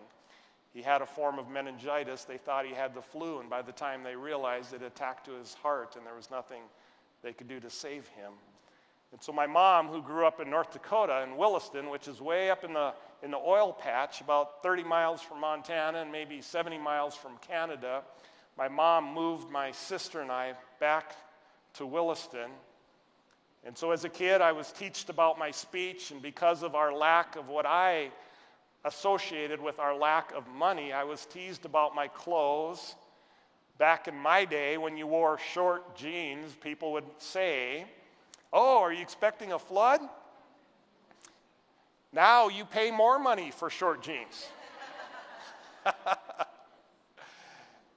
He 0.74 0.82
had 0.82 1.02
a 1.02 1.06
form 1.06 1.40
of 1.40 1.50
meningitis. 1.50 2.24
They 2.24 2.38
thought 2.38 2.66
he 2.66 2.74
had 2.74 2.94
the 2.94 3.02
flu, 3.02 3.40
and 3.40 3.50
by 3.50 3.62
the 3.62 3.74
time 3.74 4.02
they 4.02 4.16
realized 4.16 4.74
it 4.74 4.82
attacked 4.82 5.26
to 5.26 5.34
his 5.34 5.54
heart 5.56 5.98
and 5.98 6.06
there 6.06 6.16
was 6.16 6.32
nothing 6.32 6.62
they 7.22 7.34
could 7.34 7.50
do 7.50 7.60
to 7.60 7.70
save 7.70 8.08
him. 8.10 8.32
And 9.12 9.22
so 9.22 9.32
my 9.32 9.48
mom, 9.48 9.88
who 9.88 10.02
grew 10.02 10.26
up 10.26 10.40
in 10.40 10.50
North 10.50 10.72
Dakota 10.72 11.24
in 11.24 11.36
Williston, 11.36 11.90
which 11.90 12.08
is 12.08 12.22
way 12.22 12.52
up 12.52 12.64
in 12.64 12.74
the, 12.74 12.94
in 13.24 13.32
the 13.32 13.38
oil 13.38 13.74
patch, 13.74 14.22
about 14.22 14.62
30 14.62 14.84
miles 14.84 15.22
from 15.22 15.40
Montana 15.42 16.00
and 16.00 16.12
maybe 16.12 16.42
70 16.42 16.78
miles 16.78 17.16
from 17.16 17.38
Canada, 17.38 18.04
my 18.58 18.68
mom 18.68 19.14
moved 19.14 19.50
my 19.50 19.72
sister 19.72 20.22
and 20.22 20.32
I 20.32 20.54
back 20.80 21.16
to 21.74 21.86
Williston. 21.86 22.52
And 23.66 23.78
so 23.78 23.92
as 23.92 24.06
a 24.06 24.10
kid, 24.10 24.42
I 24.42 24.52
was 24.52 24.72
taught 24.72 25.10
about 25.10 25.38
my 25.38 25.52
speech, 25.52 26.12
and 26.12 26.22
because 26.22 26.64
of 26.64 26.76
our 26.76 26.94
lack 26.94 27.36
of 27.36 27.50
what 27.50 27.66
I 27.66 28.12
associated 28.86 29.60
with 29.60 29.80
our 29.80 29.96
lack 29.96 30.32
of 30.34 30.48
money, 30.48 30.94
I 30.94 31.04
was 31.04 31.26
teased 31.26 31.66
about 31.66 31.94
my 31.94 32.08
clothes. 32.08 32.96
Back 33.78 34.08
in 34.08 34.16
my 34.16 34.46
day, 34.46 34.78
when 34.78 34.98
you 34.98 35.08
wore 35.08 35.38
short 35.38 35.96
jeans, 35.96 36.56
people 36.56 36.94
would 36.94 37.06
say, 37.18 37.86
Oh, 38.52 38.80
are 38.80 38.92
you 38.92 39.02
expecting 39.02 39.52
a 39.52 39.60
flood? 39.60 40.02
Now 42.12 42.48
you 42.48 42.66
pay 42.66 42.90
more 42.90 43.20
money 43.20 43.52
for 43.52 43.70
short 43.70 44.02
jeans. 44.02 44.48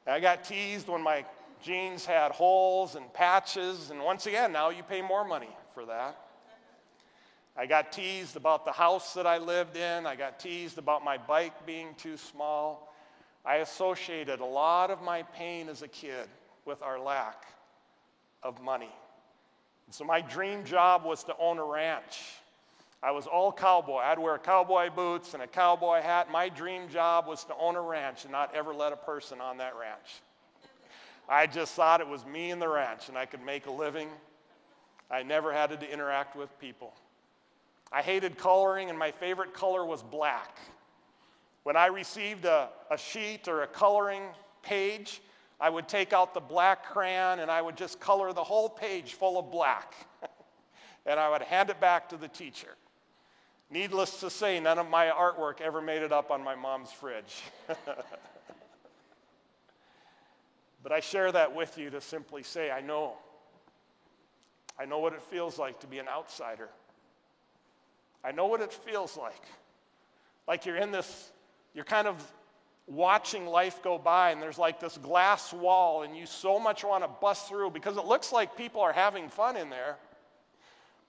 I 0.07 0.21
got 0.21 0.45
teased 0.45 0.89
when 0.89 1.03
my 1.03 1.25
jeans 1.63 2.05
had 2.05 2.33
holes 2.33 2.97
and 2.97 3.11
patches, 3.15 3.91
and 3.91 4.03
once 4.03 4.27
again, 4.27 4.53
now 4.53 4.69
you 4.71 4.83
pay 4.83 5.01
more 5.01 5.25
money 5.25 5.49
for 5.75 5.87
that. 5.87 6.19
I 7.57 7.67
got 7.67 7.93
teased 7.93 8.37
about 8.37 8.65
the 8.65 8.73
house 8.73 9.15
that 9.15 9.27
I 9.27 9.39
lived 9.39 9.77
in. 9.77 10.07
I 10.07 10.17
got 10.17 10.41
teased 10.41 10.79
about 10.79 11.05
my 11.05 11.19
bike 11.19 11.67
being 11.67 11.95
too 11.97 12.17
small. 12.17 12.93
I 13.45 13.57
associated 13.57 14.41
a 14.41 14.45
lot 14.45 14.91
of 14.91 15.03
my 15.03 15.23
pain 15.23 15.69
as 15.69 15.83
a 15.83 15.89
kid 15.89 16.29
with 16.65 16.83
our 16.83 16.99
lack 16.99 17.45
of 18.43 18.61
money. 18.63 18.93
So 19.93 20.05
my 20.05 20.23
dream 20.23 20.65
job 20.65 21.05
was 21.05 21.23
to 21.25 21.37
own 21.39 21.59
a 21.59 21.65
ranch. 21.65 22.23
I 23.03 23.11
was 23.11 23.27
all 23.27 23.53
cowboy. 23.53 23.99
I'd 23.99 24.19
wear 24.19 24.39
cowboy 24.39 24.89
boots 24.89 25.35
and 25.35 25.43
a 25.43 25.47
cowboy 25.47 26.01
hat. 26.01 26.31
My 26.31 26.49
dream 26.49 26.89
job 26.89 27.27
was 27.27 27.45
to 27.45 27.55
own 27.61 27.77
a 27.77 27.83
ranch 27.83 28.23
and 28.23 28.33
not 28.33 28.55
ever 28.55 28.73
let 28.73 28.95
a 28.95 28.97
person 28.97 29.43
on 29.43 29.59
that 29.59 29.75
ranch. 29.79 30.23
I 31.29 31.47
just 31.47 31.75
thought 31.75 32.01
it 32.01 32.09
was 32.09 32.25
me 32.25 32.53
and 32.53 32.63
the 32.63 32.69
ranch 32.69 33.11
and 33.11 33.19
I 33.19 33.27
could 33.27 33.45
make 33.45 33.67
a 33.67 33.71
living. 33.71 34.09
I 35.11 35.23
never 35.23 35.53
had 35.53 35.79
to 35.79 35.93
interact 35.93 36.37
with 36.37 36.59
people. 36.59 36.95
I 37.93 38.01
hated 38.01 38.39
coloring, 38.39 38.89
and 38.89 38.99
my 38.99 39.11
favorite 39.11 39.53
color 39.53 39.85
was 39.85 40.03
black. 40.03 40.57
When 41.65 41.77
I 41.77 41.89
received 41.89 42.47
a, 42.47 42.71
a 42.91 42.97
sheet 42.97 43.47
or 43.47 43.63
a 43.63 43.67
coloring 43.67 44.23
page, 44.63 45.21
I 45.63 45.71
would 45.71 45.87
take 45.87 46.13
out 46.13 46.35
the 46.35 46.41
black 46.41 46.85
crayon 46.87 47.39
and 47.39 47.49
I 47.49 47.63
would 47.63 47.77
just 47.77 48.01
color 48.01 48.33
the 48.33 48.43
whole 48.43 48.69
page 48.69 49.15
full 49.15 49.39
of 49.39 49.53
black. 49.53 49.95
and 51.07 51.21
I 51.21 51.31
would 51.31 51.43
hand 51.43 51.71
it 51.71 51.79
back 51.79 52.09
to 52.09 52.17
the 52.17 52.27
teacher. 52.27 52.75
Needless 53.71 54.19
to 54.21 54.29
say, 54.29 54.59
none 54.59 54.81
of 54.81 54.91
my 54.91 55.07
artwork 55.07 55.61
ever 55.61 55.81
made 55.81 56.03
it 56.03 56.11
up 56.11 56.33
on 56.33 56.43
my 56.43 56.57
mom's 56.57 56.91
fridge. 56.91 57.43
but 60.83 60.91
I 60.91 60.99
share 60.99 61.31
that 61.31 61.55
with 61.55 61.79
you 61.79 61.91
to 61.91 62.01
simply 62.01 62.43
say, 62.43 62.73
I 62.73 62.81
know. 62.81 63.13
I 64.81 64.85
know 64.85 64.99
what 64.99 65.13
it 65.13 65.23
feels 65.23 65.61
like 65.61 65.79
to 65.79 65.87
be 65.87 66.01
an 66.01 66.09
outsider. 66.09 66.71
I 68.25 68.33
know 68.33 68.47
what 68.47 68.63
it 68.63 68.73
feels 68.73 69.17
like. 69.17 69.45
Like 70.49 70.67
you're 70.67 70.77
in 70.79 70.91
this, 70.91 71.31
you're 71.73 71.85
kind 71.85 72.09
of 72.09 72.17
watching 72.93 73.47
life 73.47 73.83
go 73.83 73.97
by, 73.97 74.31
and 74.31 74.43
there's 74.43 74.59
like 74.59 74.79
this 74.79 74.99
glass 74.99 75.53
wall, 75.53 76.03
and 76.03 76.17
you 76.17 76.27
so 76.27 76.59
much 76.59 76.85
want 76.85 77.03
to 77.03 77.09
bust 77.21 77.49
through 77.49 77.71
because 77.71 77.97
it 77.97 78.05
looks 78.05 78.33
like 78.33 78.57
people 78.57 78.83
are 78.83 78.93
having 78.93 79.31
fun 79.31 79.57
in 79.57 79.71
there, 79.71 79.97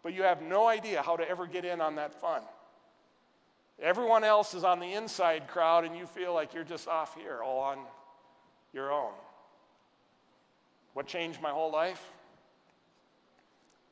but 0.02 0.14
you 0.14 0.24
have 0.24 0.42
no 0.42 0.66
idea 0.66 1.02
how 1.02 1.18
to 1.18 1.30
ever 1.30 1.46
get 1.46 1.66
in 1.66 1.82
on 1.82 1.96
that 1.96 2.14
fun. 2.20 2.42
Everyone 3.82 4.24
else 4.24 4.54
is 4.54 4.64
on 4.64 4.80
the 4.80 4.94
inside 4.94 5.48
crowd, 5.48 5.84
and 5.84 5.98
you 5.98 6.06
feel 6.06 6.34
like 6.34 6.54
you're 6.54 6.64
just 6.64 6.88
off 6.88 7.16
here 7.16 7.42
all 7.44 7.60
on 7.60 7.80
your 8.72 8.92
own. 8.92 9.12
What 10.94 11.06
changed 11.06 11.42
my 11.42 11.50
whole 11.50 11.72
life? 11.72 12.02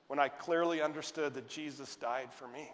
When 0.08 0.20
I 0.20 0.30
clearly 0.30 0.82
understood 0.82 1.34
that 1.34 1.50
Jesus 1.50 1.96
died 1.96 2.32
for 2.32 2.48
me. 2.48 2.70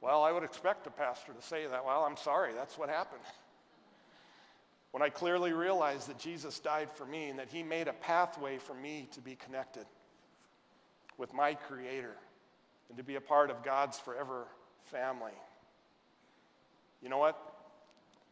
Well, 0.00 0.22
I 0.22 0.30
would 0.30 0.44
expect 0.44 0.86
a 0.86 0.90
pastor 0.90 1.32
to 1.32 1.42
say 1.42 1.66
that. 1.66 1.84
Well, 1.84 2.04
I'm 2.04 2.16
sorry, 2.16 2.52
that's 2.52 2.78
what 2.78 2.88
happened. 2.88 3.22
When 4.96 5.02
I 5.02 5.10
clearly 5.10 5.52
realized 5.52 6.08
that 6.08 6.18
Jesus 6.18 6.58
died 6.58 6.90
for 6.90 7.04
me 7.04 7.28
and 7.28 7.38
that 7.38 7.50
he 7.50 7.62
made 7.62 7.86
a 7.86 7.92
pathway 7.92 8.56
for 8.56 8.72
me 8.72 9.06
to 9.12 9.20
be 9.20 9.34
connected 9.34 9.84
with 11.18 11.34
my 11.34 11.52
Creator 11.52 12.16
and 12.88 12.96
to 12.96 13.04
be 13.04 13.16
a 13.16 13.20
part 13.20 13.50
of 13.50 13.62
God's 13.62 13.98
forever 13.98 14.46
family. 14.84 15.34
You 17.02 17.10
know 17.10 17.18
what? 17.18 17.36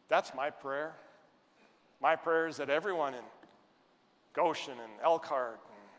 That's 0.09 0.33
my 0.33 0.49
prayer. 0.49 0.95
My 2.01 2.15
prayer 2.15 2.47
is 2.47 2.57
that 2.57 2.71
everyone 2.71 3.13
in 3.13 3.23
Goshen 4.33 4.73
and 4.73 4.93
Elkhart 5.03 5.59
and 5.69 5.89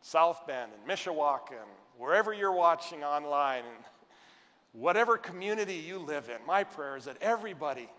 South 0.00 0.46
Bend 0.46 0.72
and 0.72 0.90
Mishawaka 0.90 1.50
and 1.50 1.70
wherever 1.98 2.32
you're 2.32 2.50
watching 2.50 3.04
online 3.04 3.64
and 3.66 3.84
whatever 4.72 5.18
community 5.18 5.74
you 5.74 5.98
live 5.98 6.30
in, 6.30 6.46
my 6.46 6.64
prayer 6.64 6.96
is 6.96 7.04
that 7.04 7.18
everybody, 7.20 7.90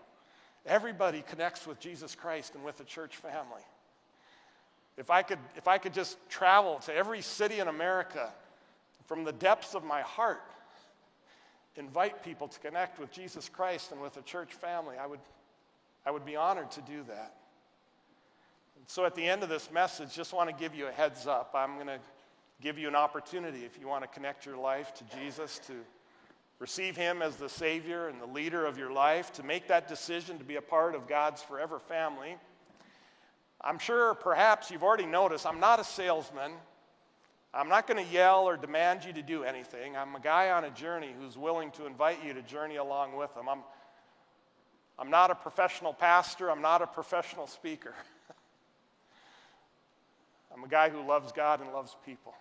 everybody 0.66 1.22
connects 1.22 1.66
with 1.66 1.78
Jesus 1.80 2.14
Christ 2.14 2.54
and 2.54 2.64
with 2.64 2.76
the 2.76 2.84
church 2.84 3.16
family. 3.16 3.62
If 4.96 5.10
I 5.10 5.22
could, 5.22 5.38
if 5.56 5.68
I 5.68 5.78
could 5.78 5.92
just 5.92 6.16
travel 6.28 6.78
to 6.86 6.94
every 6.94 7.20
city 7.20 7.58
in 7.58 7.68
America 7.68 8.32
from 9.06 9.24
the 9.24 9.32
depths 9.32 9.74
of 9.74 9.84
my 9.84 10.00
heart, 10.00 10.42
invite 11.76 12.22
people 12.22 12.48
to 12.48 12.58
connect 12.60 12.98
with 12.98 13.12
Jesus 13.12 13.48
Christ 13.48 13.92
and 13.92 14.00
with 14.00 14.14
the 14.14 14.22
church 14.22 14.54
family, 14.54 14.96
I 14.96 15.06
would, 15.06 15.20
I 16.06 16.10
would 16.10 16.24
be 16.24 16.36
honored 16.36 16.70
to 16.72 16.80
do 16.82 17.02
that. 17.08 17.34
And 18.76 18.84
so 18.86 19.04
at 19.04 19.14
the 19.14 19.26
end 19.26 19.42
of 19.42 19.48
this 19.48 19.70
message, 19.70 20.14
just 20.14 20.32
want 20.32 20.48
to 20.48 20.56
give 20.56 20.74
you 20.74 20.86
a 20.86 20.92
heads 20.92 21.26
up. 21.26 21.50
I'm 21.54 21.74
going 21.74 21.86
to 21.88 22.00
give 22.62 22.78
you 22.78 22.88
an 22.88 22.96
opportunity 22.96 23.64
if 23.64 23.78
you 23.78 23.86
want 23.86 24.02
to 24.02 24.08
connect 24.08 24.46
your 24.46 24.56
life 24.56 24.94
to 24.94 25.04
Jesus 25.18 25.60
to 25.66 25.74
receive 26.58 26.96
Him 26.96 27.22
as 27.22 27.36
the 27.36 27.48
Savior 27.48 28.08
and 28.08 28.20
the 28.20 28.26
leader 28.26 28.64
of 28.64 28.78
your 28.78 28.90
life, 28.90 29.32
to 29.34 29.42
make 29.42 29.68
that 29.68 29.88
decision 29.88 30.38
to 30.38 30.44
be 30.44 30.56
a 30.56 30.62
part 30.62 30.94
of 30.94 31.06
God's 31.06 31.42
forever 31.42 31.78
family. 31.78 32.36
I'm 33.60 33.78
sure 33.78 34.14
perhaps 34.14 34.70
you've 34.70 34.82
already 34.82 35.06
noticed 35.06 35.46
I'm 35.46 35.60
not 35.60 35.80
a 35.80 35.84
salesman. 35.84 36.52
I'm 37.52 37.68
not 37.68 37.86
going 37.86 38.04
to 38.04 38.12
yell 38.12 38.44
or 38.44 38.56
demand 38.56 39.04
you 39.04 39.14
to 39.14 39.22
do 39.22 39.42
anything. 39.42 39.96
I'm 39.96 40.14
a 40.14 40.20
guy 40.20 40.50
on 40.50 40.64
a 40.64 40.70
journey 40.70 41.14
who's 41.18 41.38
willing 41.38 41.70
to 41.72 41.86
invite 41.86 42.22
you 42.22 42.34
to 42.34 42.42
journey 42.42 42.76
along 42.76 43.16
with 43.16 43.34
him. 43.34 43.48
I'm, 43.48 43.60
I'm 44.98 45.08
not 45.08 45.30
a 45.30 45.34
professional 45.34 45.94
pastor, 45.94 46.50
I'm 46.50 46.60
not 46.60 46.82
a 46.82 46.86
professional 46.86 47.46
speaker. 47.46 47.94
I'm 50.54 50.62
a 50.64 50.68
guy 50.68 50.90
who 50.90 51.06
loves 51.06 51.32
God 51.32 51.60
and 51.60 51.72
loves 51.72 51.96
people. 52.04 52.34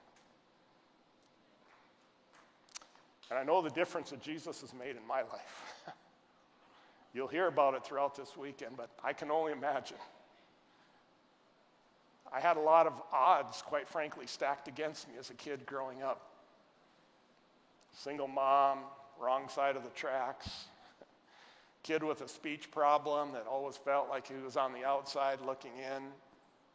And 3.29 3.39
I 3.39 3.44
know 3.44 3.62
the 3.62 3.70
difference 3.70 4.12
that 4.12 4.22
Jesus 4.22 4.62
has 4.62 4.74
made 4.74 4.96
in 4.96 5.08
my 5.08 5.22
life. 5.22 5.74
You'll 7.13 7.27
hear 7.27 7.48
about 7.48 7.74
it 7.74 7.84
throughout 7.84 8.15
this 8.15 8.36
weekend, 8.38 8.77
but 8.77 8.89
I 9.03 9.13
can 9.13 9.32
only 9.32 9.51
imagine. 9.51 9.98
I 12.32 12.39
had 12.39 12.58
a 12.58 12.62
lot 12.62 12.88
of 12.88 13.01
odds, 13.13 13.62
quite 13.62 13.88
frankly, 13.88 14.27
stacked 14.27 14.67
against 14.67 15.08
me 15.08 15.13
as 15.17 15.29
a 15.29 15.34
kid 15.34 15.65
growing 15.65 16.03
up. 16.03 16.29
Single 17.94 18.27
mom, 18.27 18.79
wrong 19.20 19.48
side 19.48 19.77
of 19.77 19.84
the 19.84 19.89
tracks, 19.91 20.65
kid 21.84 22.03
with 22.03 22.22
a 22.22 22.27
speech 22.27 22.70
problem 22.70 23.32
that 23.32 23.48
always 23.50 23.77
felt 23.77 24.10
like 24.10 24.27
he 24.27 24.36
was 24.44 24.58
on 24.58 24.74
the 24.74 24.84
outside 24.84 25.39
looking 25.39 25.77
in, 25.77 26.03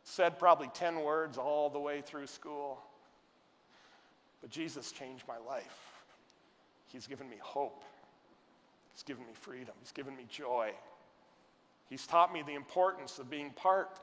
said 0.05 0.39
probably 0.39 0.71
10 0.73 1.01
words 1.01 1.37
all 1.37 1.69
the 1.69 1.79
way 1.79 2.01
through 2.01 2.27
school. 2.27 2.81
But 4.41 4.51
Jesus 4.51 4.91
changed 4.91 5.25
my 5.29 5.37
life. 5.47 5.90
He's 6.93 7.07
given 7.07 7.29
me 7.29 7.37
hope. 7.41 7.85
He's 8.93 9.03
given 9.03 9.25
me 9.27 9.33
freedom. 9.35 9.75
He's 9.81 9.93
given 9.93 10.17
me 10.17 10.27
joy. 10.29 10.73
He's 11.89 12.07
taught 12.07 12.33
me 12.33 12.43
the 12.43 12.55
importance 12.55 13.19
of 13.19 13.31
being 13.31 13.51
part 13.51 14.01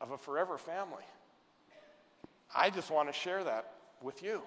of 0.00 0.12
a 0.12 0.18
forever 0.18 0.58
family. 0.58 1.04
I 2.54 2.70
just 2.70 2.90
want 2.90 3.08
to 3.08 3.12
share 3.12 3.42
that 3.44 3.72
with 4.00 4.22
you. 4.22 4.42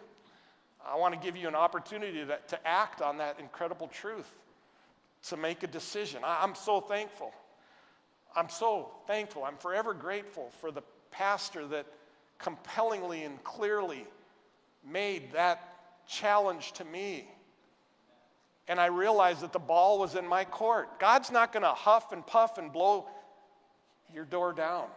I 0.85 0.95
want 0.95 1.13
to 1.13 1.19
give 1.19 1.35
you 1.35 1.47
an 1.47 1.55
opportunity 1.55 2.25
to, 2.25 2.37
to 2.47 2.67
act 2.67 3.01
on 3.01 3.17
that 3.17 3.39
incredible 3.39 3.87
truth, 3.87 4.29
to 5.23 5.37
make 5.37 5.63
a 5.63 5.67
decision. 5.67 6.21
I, 6.23 6.43
I'm 6.43 6.55
so 6.55 6.79
thankful. 6.79 7.33
I'm 8.35 8.49
so 8.49 8.91
thankful. 9.07 9.43
I'm 9.43 9.57
forever 9.57 9.93
grateful 9.93 10.51
for 10.61 10.71
the 10.71 10.83
pastor 11.11 11.65
that 11.67 11.85
compellingly 12.37 13.23
and 13.23 13.43
clearly 13.43 14.05
made 14.89 15.31
that 15.33 16.05
challenge 16.07 16.71
to 16.73 16.85
me 16.85 17.27
and 18.67 18.79
I 18.79 18.87
realized 18.87 19.41
that 19.41 19.53
the 19.53 19.59
ball 19.59 19.99
was 19.99 20.15
in 20.15 20.27
my 20.27 20.43
court. 20.43 20.99
God's 20.99 21.31
not 21.31 21.53
going 21.53 21.63
to 21.63 21.69
huff 21.69 22.11
and 22.11 22.25
puff 22.25 22.57
and 22.57 22.71
blow 22.71 23.07
your 24.13 24.25
door 24.25 24.53
down. 24.53 24.87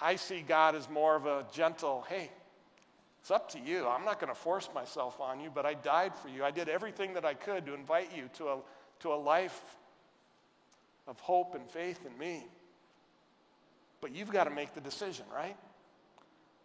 I 0.00 0.16
see 0.16 0.44
God 0.46 0.74
as 0.74 0.88
more 0.88 1.16
of 1.16 1.26
a 1.26 1.44
gentle, 1.52 2.04
hey, 2.08 2.30
It's 3.20 3.30
up 3.32 3.50
to 3.50 3.58
you. 3.58 3.88
I'm 3.88 4.04
not 4.04 4.20
going 4.20 4.32
to 4.32 4.38
force 4.38 4.68
myself 4.72 5.20
on 5.20 5.40
you, 5.40 5.50
but 5.52 5.66
I 5.66 5.74
died 5.74 6.14
for 6.14 6.28
you. 6.28 6.44
I 6.44 6.52
did 6.52 6.68
everything 6.68 7.14
that 7.14 7.24
I 7.24 7.34
could 7.34 7.66
to 7.66 7.74
invite 7.74 8.16
you 8.16 8.28
to 8.34 8.48
a, 8.48 8.58
to 9.00 9.12
a 9.12 9.16
life 9.16 9.60
of 11.08 11.18
hope 11.18 11.56
and 11.56 11.68
faith 11.68 11.98
in 12.06 12.16
me. 12.18 12.46
But 14.00 14.14
you've 14.14 14.30
got 14.30 14.44
to 14.44 14.50
make 14.50 14.74
the 14.74 14.80
decision, 14.80 15.24
right? 15.34 15.56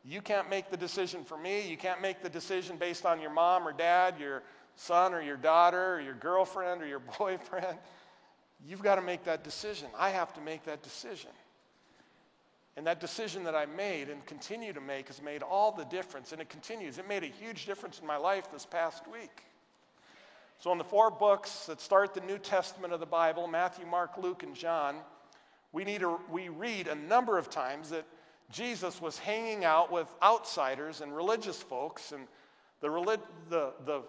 You 0.03 0.21
can't 0.21 0.49
make 0.49 0.69
the 0.69 0.77
decision 0.77 1.23
for 1.23 1.37
me. 1.37 1.67
You 1.67 1.77
can't 1.77 2.01
make 2.01 2.21
the 2.21 2.29
decision 2.29 2.77
based 2.77 3.05
on 3.05 3.21
your 3.21 3.31
mom 3.31 3.67
or 3.67 3.71
dad, 3.71 4.19
your 4.19 4.43
son 4.81 5.13
or 5.13 5.21
your 5.21 5.37
daughter, 5.37 5.95
or 5.95 6.01
your 6.01 6.13
girlfriend 6.15 6.81
or 6.81 6.87
your 6.87 6.99
boyfriend. 7.19 7.77
You've 8.65 8.83
got 8.83 8.95
to 8.95 9.01
make 9.01 9.23
that 9.23 9.43
decision. 9.43 9.87
I 9.97 10.09
have 10.09 10.33
to 10.33 10.41
make 10.41 10.65
that 10.65 10.83
decision. 10.83 11.31
And 12.77 12.87
that 12.87 12.99
decision 12.99 13.43
that 13.43 13.55
I 13.55 13.65
made 13.65 14.09
and 14.09 14.25
continue 14.25 14.71
to 14.71 14.81
make 14.81 15.07
has 15.07 15.21
made 15.21 15.43
all 15.43 15.71
the 15.71 15.83
difference, 15.85 16.31
and 16.31 16.39
it 16.39 16.49
continues. 16.49 16.97
It 16.97 17.07
made 17.07 17.23
a 17.23 17.27
huge 17.27 17.65
difference 17.65 17.99
in 17.99 18.07
my 18.07 18.17
life 18.17 18.51
this 18.51 18.65
past 18.65 19.03
week. 19.11 19.43
So, 20.59 20.71
in 20.71 20.77
the 20.77 20.83
four 20.83 21.09
books 21.09 21.65
that 21.65 21.81
start 21.81 22.13
the 22.13 22.21
New 22.21 22.37
Testament 22.37 22.93
of 22.93 22.99
the 22.99 23.05
Bible 23.05 23.47
Matthew, 23.47 23.85
Mark, 23.85 24.17
Luke, 24.17 24.43
and 24.43 24.55
John 24.55 24.97
we, 25.73 25.83
need 25.83 26.03
a, 26.03 26.17
we 26.29 26.49
read 26.49 26.87
a 26.87 26.95
number 26.95 27.37
of 27.37 27.49
times 27.49 27.89
that 27.91 28.05
Jesus 28.51 29.01
was 29.01 29.17
hanging 29.17 29.63
out 29.63 29.91
with 29.91 30.07
outsiders 30.21 31.01
and 31.01 31.15
religious 31.15 31.61
folks, 31.61 32.11
and 32.11 32.27
the, 32.81 32.89
relig- 32.89 33.21
the, 33.49 33.71
the 33.85 34.01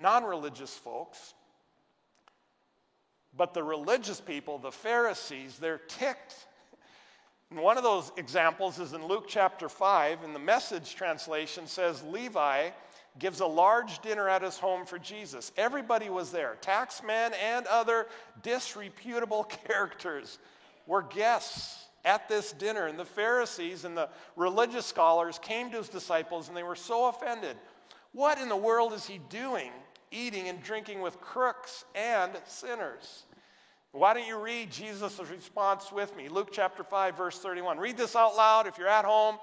non 0.00 0.24
religious 0.24 0.74
folks. 0.74 1.34
But 3.36 3.54
the 3.54 3.62
religious 3.62 4.20
people, 4.20 4.58
the 4.58 4.72
Pharisees, 4.72 5.58
they're 5.58 5.80
ticked 5.86 6.48
and 7.50 7.60
one 7.60 7.78
of 7.78 7.82
those 7.82 8.12
examples 8.18 8.78
is 8.78 8.92
in 8.92 9.06
Luke 9.06 9.24
chapter 9.26 9.70
5, 9.70 10.22
and 10.22 10.34
the 10.34 10.38
message 10.38 10.94
translation 10.94 11.66
says 11.66 12.02
Levi 12.02 12.68
gives 13.18 13.40
a 13.40 13.46
large 13.46 14.00
dinner 14.00 14.28
at 14.28 14.42
his 14.42 14.58
home 14.58 14.84
for 14.84 14.98
Jesus. 14.98 15.50
Everybody 15.56 16.10
was 16.10 16.30
there. 16.30 16.58
Taxmen 16.60 17.32
and 17.42 17.66
other 17.66 18.06
disreputable 18.42 19.44
characters 19.66 20.38
were 20.86 21.02
guests 21.02 21.86
at 22.04 22.28
this 22.28 22.52
dinner. 22.52 22.86
And 22.86 22.98
the 22.98 23.04
Pharisees 23.04 23.86
and 23.86 23.96
the 23.96 24.10
religious 24.36 24.84
scholars 24.84 25.38
came 25.38 25.70
to 25.70 25.78
his 25.78 25.88
disciples 25.88 26.48
and 26.48 26.56
they 26.56 26.62
were 26.62 26.76
so 26.76 27.08
offended. 27.08 27.56
What 28.12 28.38
in 28.38 28.50
the 28.50 28.56
world 28.56 28.92
is 28.92 29.06
he 29.06 29.20
doing, 29.30 29.72
eating 30.10 30.48
and 30.48 30.62
drinking 30.62 31.00
with 31.00 31.20
crooks 31.20 31.84
and 31.94 32.32
sinners? 32.46 33.24
Why 33.92 34.14
don't 34.14 34.26
you 34.26 34.38
read 34.38 34.70
Jesus' 34.70 35.20
response 35.30 35.90
with 35.90 36.14
me? 36.16 36.28
Luke 36.28 36.50
chapter 36.52 36.84
5, 36.84 37.16
verse 37.16 37.38
31. 37.38 37.78
Read 37.78 37.96
this 37.96 38.14
out 38.14 38.36
loud 38.36 38.66
if 38.66 38.76
you're 38.78 38.86
at 38.86 39.04
home, 39.04 39.36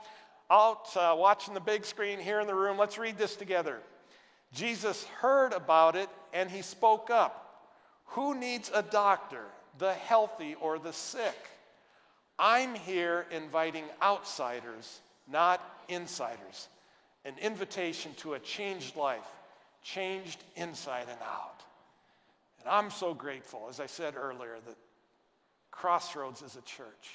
out 0.51 0.95
uh, 0.95 1.15
watching 1.17 1.53
the 1.53 1.59
big 1.59 1.83
screen 1.83 2.19
here 2.19 2.39
in 2.39 2.47
the 2.47 2.55
room. 2.55 2.77
Let's 2.77 2.97
read 2.97 3.17
this 3.17 3.35
together. 3.35 3.79
Jesus 4.53 5.03
heard 5.19 5.53
about 5.53 5.95
it 5.95 6.09
and 6.33 6.49
he 6.49 6.61
spoke 6.61 7.09
up. 7.09 7.41
Who 8.09 8.35
needs 8.35 8.71
a 8.73 8.83
doctor, 8.83 9.43
the 9.79 9.93
healthy 9.93 10.55
or 10.61 10.79
the 10.79 10.93
sick? 10.93 11.35
I'm 12.37 12.75
here 12.75 13.25
inviting 13.31 13.85
outsiders, 14.01 14.99
not 15.29 15.61
insiders. 15.89 16.67
An 17.23 17.33
invitation 17.41 18.13
to 18.17 18.33
a 18.33 18.39
changed 18.39 18.95
life, 18.95 19.27
changed 19.85 20.43
inside 20.55 21.05
and 21.09 21.21
out. 21.21 21.61
And 22.59 22.67
I'm 22.67 22.89
so 22.89 23.13
grateful, 23.13 23.67
as 23.69 23.79
I 23.79 23.85
said 23.85 24.15
earlier, 24.17 24.57
that 24.65 24.75
Crossroads 25.69 26.41
is 26.41 26.55
a 26.55 26.61
church. 26.61 27.11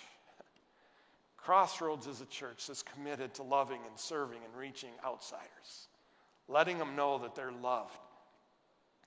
Crossroads 1.36 2.06
is 2.06 2.20
a 2.20 2.26
church 2.26 2.68
that's 2.68 2.82
committed 2.82 3.34
to 3.34 3.42
loving 3.42 3.80
and 3.88 3.98
serving 3.98 4.38
and 4.44 4.56
reaching 4.56 4.90
outsiders, 5.04 5.88
letting 6.46 6.78
them 6.78 6.94
know 6.94 7.18
that 7.18 7.34
they're 7.34 7.52
loved, 7.60 7.98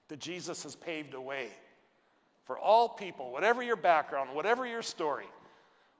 that 0.10 0.20
Jesus 0.20 0.64
has 0.64 0.76
paved 0.76 1.14
a 1.14 1.22
way 1.22 1.48
for 2.44 2.60
all 2.60 2.90
people, 2.90 3.32
whatever 3.32 3.64
your 3.64 3.78
background, 3.78 4.30
whatever 4.34 4.68
your 4.68 4.82
story, 4.82 5.28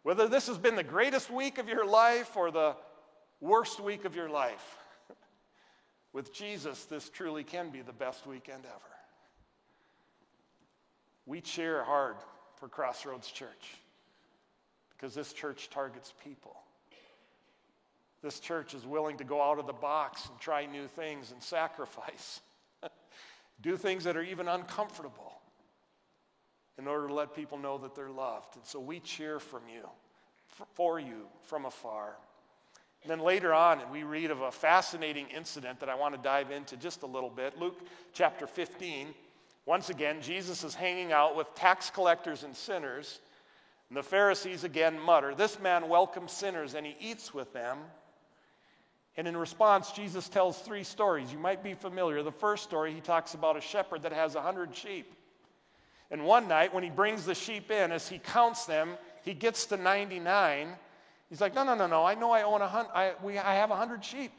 whether 0.02 0.28
this 0.28 0.48
has 0.48 0.58
been 0.58 0.76
the 0.76 0.84
greatest 0.84 1.32
week 1.32 1.60
of 1.60 1.70
your 1.70 1.86
life 1.86 2.36
or 2.36 2.52
the 2.52 2.76
worst 3.40 3.80
week 3.80 4.04
of 4.04 4.16
your 4.16 4.30
life. 4.30 4.83
With 6.14 6.32
Jesus, 6.32 6.86
this 6.86 7.10
truly 7.10 7.44
can 7.44 7.70
be 7.70 7.82
the 7.82 7.92
best 7.92 8.28
weekend 8.28 8.64
ever. 8.66 8.94
We 11.26 11.42
cheer 11.42 11.84
hard 11.84 12.16
for 12.58 12.68
Crossroads 12.68 13.30
Church 13.30 13.78
because 14.92 15.16
this 15.16 15.34
church 15.34 15.70
targets 15.70 16.14
people. 16.24 16.56
This 18.22 18.40
church 18.40 18.74
is 18.74 18.86
willing 18.86 19.18
to 19.18 19.24
go 19.24 19.42
out 19.42 19.60
of 19.60 19.68
the 19.68 19.74
box 19.74 20.30
and 20.30 20.40
try 20.40 20.66
new 20.66 20.88
things 20.88 21.32
and 21.32 21.42
sacrifice, 21.44 22.40
do 23.62 23.76
things 23.76 24.06
that 24.06 24.16
are 24.16 24.24
even 24.24 24.48
uncomfortable 24.48 25.34
in 26.78 26.88
order 26.88 27.08
to 27.08 27.14
let 27.14 27.36
people 27.36 27.58
know 27.58 27.78
that 27.80 27.96
they're 27.96 28.10
loved. 28.10 28.56
And 28.56 28.66
so 28.66 28.80
we 28.80 29.00
cheer 29.00 29.40
from 29.40 29.64
you, 29.68 29.90
for 30.74 31.00
you 31.00 31.28
from 31.42 31.66
afar. 31.66 32.16
And 33.04 33.12
then 33.12 33.20
later 33.20 33.54
on, 33.54 33.82
we 33.92 34.04
read 34.04 34.32
of 34.32 34.42
a 34.42 34.52
fascinating 34.52 35.28
incident 35.28 35.82
that 35.82 35.90
I 35.90 35.96
want 35.96 36.16
to 36.16 36.22
dive 36.22 36.52
into 36.52 36.78
just 36.78 37.04
a 37.04 37.06
little 37.06 37.30
bit. 37.30 37.60
Luke 37.60 37.86
chapter 38.14 38.48
15. 38.48 39.14
Once 39.66 39.90
again, 39.90 40.22
Jesus 40.22 40.64
is 40.64 40.74
hanging 40.74 41.12
out 41.12 41.36
with 41.36 41.54
tax 41.54 41.90
collectors 41.90 42.44
and 42.44 42.56
sinners. 42.56 43.20
And 43.90 43.98
the 43.98 44.04
Pharisees 44.04 44.64
again 44.64 44.98
mutter, 45.00 45.36
This 45.36 45.60
man 45.60 45.90
welcomes 45.90 46.32
sinners 46.32 46.76
and 46.76 46.86
he 46.86 46.96
eats 47.00 47.34
with 47.34 47.52
them. 47.52 47.80
And 49.18 49.28
in 49.28 49.38
response, 49.38 49.92
Jesus 49.92 50.30
tells 50.30 50.60
three 50.60 50.84
stories. 50.84 51.32
You 51.32 51.38
might 51.38 51.62
be 51.62 51.74
familiar. 51.74 52.24
The 52.24 52.32
first 52.32 52.64
story, 52.64 52.94
he 52.94 53.02
talks 53.02 53.34
about 53.34 53.58
a 53.58 53.62
shepherd 53.62 54.02
that 54.04 54.14
has 54.14 54.36
a 54.36 54.42
hundred 54.42 54.76
sheep. 54.76 55.14
And 56.10 56.26
one 56.26 56.48
night, 56.48 56.74
when 56.74 56.84
he 56.84 56.90
brings 56.90 57.26
the 57.26 57.36
sheep 57.36 57.70
in, 57.70 57.92
as 57.92 58.08
he 58.08 58.18
counts 58.18 58.66
them, 58.66 58.98
he 59.24 59.34
gets 59.34 59.66
to 59.68 59.78
99. 59.78 60.70
He's 61.30 61.42
like, 61.42 61.56
No, 61.56 61.64
no, 61.64 61.76
no, 61.76 61.88
no. 61.88 62.06
I 62.06 62.16
know 62.16 62.32
I 62.32 62.44
own 62.44 62.62
a 62.62 62.68
hundred. 62.68 62.92
I, 62.94 63.14
we, 63.24 63.38
I 63.38 63.56
have 63.56 63.72
a 63.72 63.76
hundred 63.76 64.04
sheep. 64.04 64.32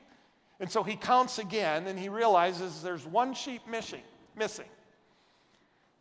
And 0.61 0.71
so 0.71 0.83
he 0.83 0.97
counts 0.97 1.39
again, 1.39 1.87
and 1.89 1.99
he 1.99 2.09
realizes 2.09 2.81
there's 2.83 3.05
one 3.05 3.35
sheep 3.35 3.63
missing. 3.69 4.03
Missing. 4.37 4.69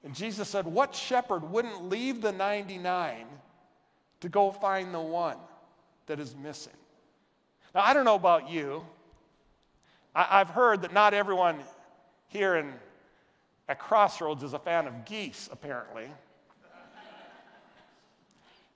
And 0.04 0.14
Jesus 0.14 0.50
said, 0.50 0.66
What 0.66 0.94
shepherd 0.94 1.50
wouldn't 1.50 1.90
leave 1.90 2.22
the 2.22 2.32
99 2.32 3.26
to 4.22 4.30
go 4.30 4.52
find 4.52 4.94
the 4.94 5.02
one 5.02 5.38
that 6.08 6.20
is 6.20 6.36
missing? 6.36 6.74
Now, 7.74 7.82
I 7.82 7.94
don't 7.94 8.06
know 8.06 8.16
about 8.16 8.50
you. 8.50 8.86
I, 10.16 10.38
have 10.38 10.50
heard 10.50 10.84
that 10.84 10.94
not 10.94 11.16
everyone 11.16 11.58
here 12.28 12.56
in, 12.58 12.72
at 13.68 13.80
Crossroads 13.80 14.44
is 14.44 14.54
a 14.54 14.60
fan 14.60 14.86
of 14.86 15.06
geese, 15.06 15.50
apparently. 15.52 16.08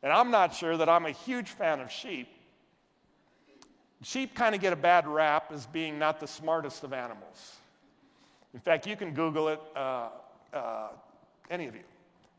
And 0.08 0.14
I'm 0.14 0.32
not 0.32 0.56
sure 0.56 0.78
that 0.78 0.88
I'm 0.88 1.06
a 1.06 1.12
huge 1.12 1.50
fan 1.50 1.82
of 1.82 1.92
sheep. 1.92 2.30
Sheep 4.04 4.36
kind 4.36 4.56
of 4.56 4.62
get 4.62 4.72
a 4.72 4.78
bad 4.78 5.06
rap 5.06 5.52
as 5.52 5.66
being 5.66 6.00
not 6.00 6.22
the 6.22 6.28
smartest 6.28 6.86
of 6.86 6.94
animals. 6.94 7.58
In 8.54 8.62
fact, 8.62 8.88
you 8.88 8.96
can 8.96 9.14
Google 9.14 9.50
it. 9.50 9.60
Uh, 9.76 10.08
uh, 10.54 10.88
any 11.50 11.68
of 11.68 11.76
you. 11.76 11.82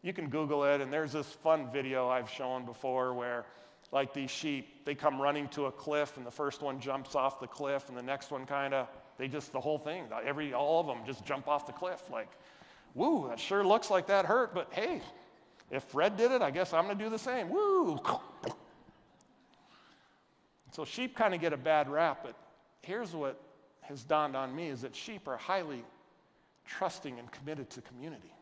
You 0.01 0.15
can 0.15 0.31
Google 0.31 0.65
it, 0.65 0.81
and 0.81 0.91
there's 0.91 1.13
this 1.13 1.27
fun 1.27 1.71
video 1.71 2.09
I've 2.09 2.31
shown 2.31 2.65
before 2.65 3.13
where, 3.13 3.45
like 3.93 4.15
these 4.15 4.31
sheep, 4.31 4.87
they 4.87 4.95
come 4.95 5.21
running 5.21 5.47
to 5.49 5.67
a 5.67 5.71
cliff, 5.71 6.17
and 6.17 6.25
the 6.25 6.31
first 6.31 6.63
one 6.63 6.81
jumps 6.81 7.15
off 7.15 7.39
the 7.39 7.47
cliff, 7.47 7.91
and 7.91 7.99
the 7.99 8.03
next 8.03 8.31
one 8.31 8.47
kind 8.47 8.73
of, 8.73 8.89
they 9.19 9.29
just, 9.29 9.53
the 9.53 9.61
whole 9.61 9.79
thing, 9.79 10.05
every, 10.25 10.55
all 10.55 10.81
of 10.81 10.87
them 10.87 11.01
just 11.05 11.23
jump 11.27 11.47
off 11.47 11.67
the 11.67 11.73
cliff. 11.75 12.01
Like, 12.11 12.31
woo, 12.95 13.29
that 13.29 13.39
sure 13.39 13.63
looks 13.63 13.91
like 13.91 14.07
that 14.07 14.25
hurt, 14.25 14.55
but 14.55 14.73
hey, 14.73 15.03
if 15.71 15.85
Fred 15.85 16.17
did 16.17 16.33
it, 16.33 16.43
I 16.43 16.51
guess 16.51 16.73
I'm 16.73 16.85
going 16.85 16.99
to 16.99 17.05
do 17.05 17.11
the 17.11 17.19
same. 17.19 17.49
Woo! 17.49 18.01
So 20.71 20.85
sheep 20.85 21.17
kind 21.17 21.35
of 21.35 21.41
get 21.41 21.53
a 21.53 21.57
bad 21.57 21.89
rap, 21.89 22.21
but 22.23 22.37
here's 22.83 23.13
what 23.13 23.41
has 23.81 24.05
dawned 24.05 24.37
on 24.37 24.55
me 24.55 24.69
is 24.69 24.83
that 24.83 24.95
sheep 24.95 25.27
are 25.27 25.37
highly 25.37 25.83
trusting 26.65 27.19
and 27.19 27.29
committed 27.33 27.69
to 27.71 27.81
community. 27.81 28.33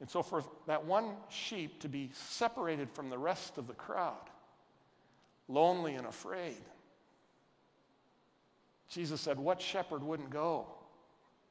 And 0.00 0.08
so, 0.08 0.22
for 0.22 0.44
that 0.66 0.84
one 0.84 1.12
sheep 1.28 1.80
to 1.80 1.88
be 1.88 2.10
separated 2.14 2.90
from 2.90 3.10
the 3.10 3.18
rest 3.18 3.58
of 3.58 3.66
the 3.66 3.74
crowd, 3.74 4.30
lonely 5.48 5.94
and 5.94 6.06
afraid, 6.06 6.62
Jesus 8.88 9.20
said, 9.20 9.38
What 9.38 9.60
shepherd 9.60 10.02
wouldn't 10.02 10.30
go 10.30 10.66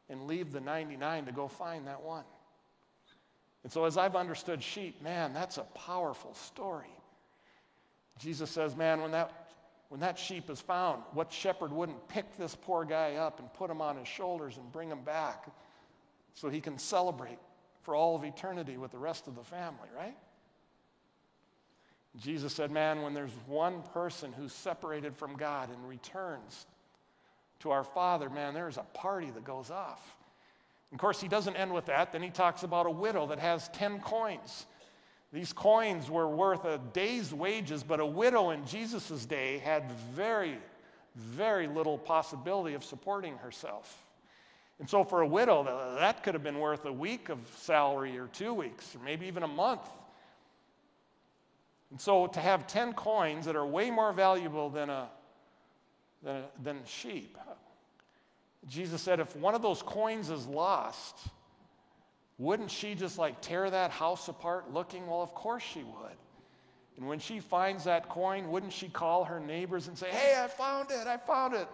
and 0.10 0.28
leave 0.28 0.52
the 0.52 0.62
99 0.62 1.26
to 1.26 1.32
go 1.32 1.48
find 1.48 1.88
that 1.88 2.02
one? 2.02 2.24
And 3.66 3.72
so, 3.72 3.86
as 3.86 3.98
I've 3.98 4.16
understood 4.16 4.62
sheep, 4.62 5.02
man, 5.02 5.34
that's 5.34 5.58
a 5.58 5.64
powerful 5.64 6.36
story. 6.36 6.96
Jesus 8.20 8.52
says, 8.52 8.76
Man, 8.76 9.02
when 9.02 9.10
that, 9.10 9.48
when 9.90 10.00
that 10.02 10.20
sheep 10.20 10.52
is 10.52 10.62
found, 10.62 11.02
what 11.14 11.34
shepherd 11.34 11.72
wouldn't 11.72 12.08
pick 12.08 12.38
this 12.38 12.54
poor 12.54 12.86
guy 12.86 13.16
up 13.16 13.40
and 13.40 13.52
put 13.56 13.72
him 13.72 13.82
on 13.82 13.98
his 13.98 14.08
shoulders 14.08 14.58
and 14.58 14.72
bring 14.72 14.92
him 14.92 15.02
back 15.02 15.48
so 16.36 16.48
he 16.48 16.62
can 16.62 16.78
celebrate 16.78 17.40
for 17.82 17.96
all 17.96 18.16
of 18.16 18.24
eternity 18.24 18.78
with 18.78 18.92
the 18.92 19.00
rest 19.00 19.26
of 19.26 19.36
the 19.36 19.44
family, 19.44 19.90
right? 19.98 20.16
Jesus 22.18 22.54
said, 22.54 22.70
Man, 22.70 23.02
when 23.02 23.16
there's 23.16 23.34
one 23.48 23.82
person 23.94 24.32
who's 24.32 24.54
separated 24.54 25.16
from 25.16 25.36
God 25.38 25.72
and 25.72 25.90
returns 25.90 26.68
to 27.62 27.72
our 27.72 27.84
Father, 27.84 28.30
man, 28.30 28.54
there's 28.54 28.78
a 28.78 28.86
party 28.94 29.32
that 29.32 29.44
goes 29.44 29.72
off. 29.72 30.16
Of 30.96 31.02
course, 31.02 31.20
he 31.20 31.28
doesn't 31.28 31.58
end 31.58 31.74
with 31.74 31.88
that. 31.88 32.14
Then 32.14 32.24
he 32.24 32.30
talks 32.30 32.64
about 32.64 32.86
a 32.86 32.90
widow 32.90 33.28
that 33.28 33.40
has 33.40 33.68
10 33.74 34.00
coins. 34.00 34.66
These 35.34 35.52
coins 35.52 36.10
were 36.10 36.30
worth 36.30 36.64
a 36.64 36.78
day's 36.94 37.34
wages, 37.34 37.84
but 37.84 38.00
a 38.00 38.06
widow 38.06 38.52
in 38.52 38.66
Jesus' 38.66 39.26
day 39.26 39.58
had 39.58 39.92
very, 40.14 40.58
very 41.14 41.68
little 41.68 41.98
possibility 41.98 42.76
of 42.76 42.84
supporting 42.86 43.36
herself. 43.36 44.06
And 44.80 44.90
so, 44.90 45.04
for 45.04 45.20
a 45.20 45.28
widow, 45.28 45.66
that 46.00 46.24
could 46.24 46.34
have 46.34 46.44
been 46.44 46.60
worth 46.60 46.86
a 46.86 46.94
week 46.94 47.28
of 47.28 47.40
salary 47.58 48.18
or 48.18 48.28
two 48.28 48.54
weeks, 48.54 48.96
or 48.96 49.00
maybe 49.04 49.28
even 49.28 49.44
a 49.44 49.50
month. 49.50 49.90
And 51.92 52.00
so, 52.00 52.28
to 52.28 52.40
have 52.40 52.68
10 52.68 52.94
coins 52.94 53.48
that 53.48 53.58
are 53.58 53.66
way 53.66 53.92
more 53.92 54.14
valuable 54.14 54.70
than, 54.70 54.90
a, 54.90 55.10
than, 56.24 56.38
a, 56.38 56.46
than 56.64 56.86
sheep, 56.86 57.38
Jesus 58.68 59.02
said, 59.02 59.20
if 59.20 59.36
one 59.36 59.54
of 59.54 59.62
those 59.62 59.82
coins 59.82 60.30
is 60.30 60.48
lost, 60.48 61.16
wouldn't 62.38 62.72
she 62.72 62.96
just 62.96 63.18
like 63.18 63.42
tear 63.42 63.70
that 63.70 63.92
house 63.92 64.28
apart 64.28 64.74
looking? 64.74 65.08
Well, 65.08 65.22
of 65.22 65.34
course 65.34 65.64
she 65.64 65.84
would. 65.84 66.18
And 66.98 67.08
when 67.08 67.20
she 67.20 67.40
finds 67.40 67.84
that 67.84 68.10
coin, 68.10 68.50
wouldn't 68.50 68.74
she 68.74 68.88
call 68.88 69.26
her 69.26 69.40
neighbors 69.40 69.88
and 69.88 69.98
say, 69.98 70.10
Hey, 70.10 70.42
I 70.42 70.48
found 70.48 70.92
it, 70.92 71.08
I 71.08 71.18
found 71.18 71.54
it? 71.54 71.68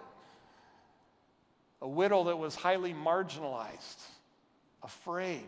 A 1.82 1.88
widow 1.88 2.26
that 2.26 2.38
was 2.38 2.56
highly 2.56 2.94
marginalized, 2.94 4.02
afraid, 4.84 5.46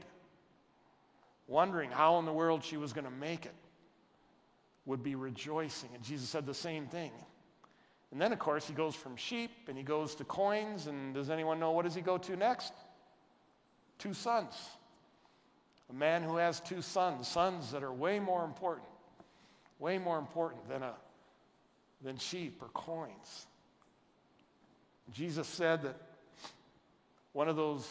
wondering 1.47 1.91
how 1.91 2.19
in 2.19 2.25
the 2.25 2.33
world 2.33 2.63
she 2.63 2.77
was 2.77 2.93
going 2.93 3.05
to 3.05 3.11
make 3.11 3.45
it, 3.45 3.53
would 4.85 5.03
be 5.03 5.15
rejoicing. 5.15 5.89
And 5.93 6.03
Jesus 6.03 6.29
said 6.29 6.45
the 6.45 6.53
same 6.53 6.87
thing. 6.87 7.11
And 8.13 8.21
then, 8.21 8.31
of 8.31 8.37
course, 8.37 8.67
he 8.67 8.75
goes 8.75 8.93
from 8.93 9.15
sheep 9.15 9.49
and 9.67 9.75
he 9.75 9.83
goes 9.83 10.13
to 10.15 10.23
coins. 10.23 10.85
And 10.85 11.15
does 11.15 11.31
anyone 11.31 11.59
know 11.59 11.71
what 11.71 11.83
does 11.83 11.95
he 11.95 12.01
go 12.01 12.19
to 12.19 12.35
next? 12.35 12.71
Two 13.97 14.13
sons. 14.13 14.53
A 15.89 15.93
man 15.93 16.21
who 16.21 16.37
has 16.37 16.59
two 16.59 16.83
sons, 16.83 17.27
sons 17.27 17.71
that 17.71 17.81
are 17.81 17.91
way 17.91 18.19
more 18.19 18.45
important, 18.45 18.87
way 19.79 19.97
more 19.97 20.19
important 20.19 20.69
than, 20.69 20.83
a, 20.83 20.93
than 22.03 22.17
sheep 22.17 22.61
or 22.61 22.67
coins. 22.67 23.47
Jesus 25.11 25.47
said 25.47 25.81
that 25.81 25.97
one 27.31 27.49
of 27.49 27.55
those 27.55 27.87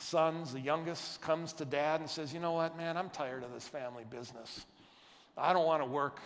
sons, 0.00 0.52
the 0.52 0.60
youngest, 0.60 1.20
comes 1.20 1.52
to 1.54 1.64
dad 1.64 2.00
and 2.00 2.10
says, 2.10 2.34
You 2.34 2.40
know 2.40 2.52
what, 2.54 2.76
man, 2.76 2.96
I'm 2.96 3.08
tired 3.08 3.44
of 3.44 3.52
this 3.52 3.68
family 3.68 4.04
business. 4.10 4.66
I 5.38 5.52
don't 5.52 5.64
want 5.64 5.80
to 5.80 5.88
work 5.88 6.18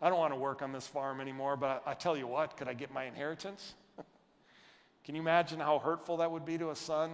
I 0.00 0.08
don't 0.08 0.18
want 0.18 0.32
to 0.32 0.38
work 0.38 0.62
on 0.62 0.72
this 0.72 0.86
farm 0.86 1.20
anymore, 1.20 1.56
but 1.56 1.82
I, 1.86 1.94
tell 1.94 2.16
you 2.16 2.26
what, 2.26 2.56
could 2.56 2.68
I 2.68 2.74
get 2.74 2.92
my 2.92 3.04
inheritance? 3.04 3.74
Can 5.04 5.14
you 5.14 5.20
imagine 5.20 5.58
how 5.58 5.78
hurtful 5.78 6.18
that 6.18 6.30
would 6.30 6.44
be 6.44 6.58
to 6.58 6.70
a 6.70 6.76
son, 6.76 7.10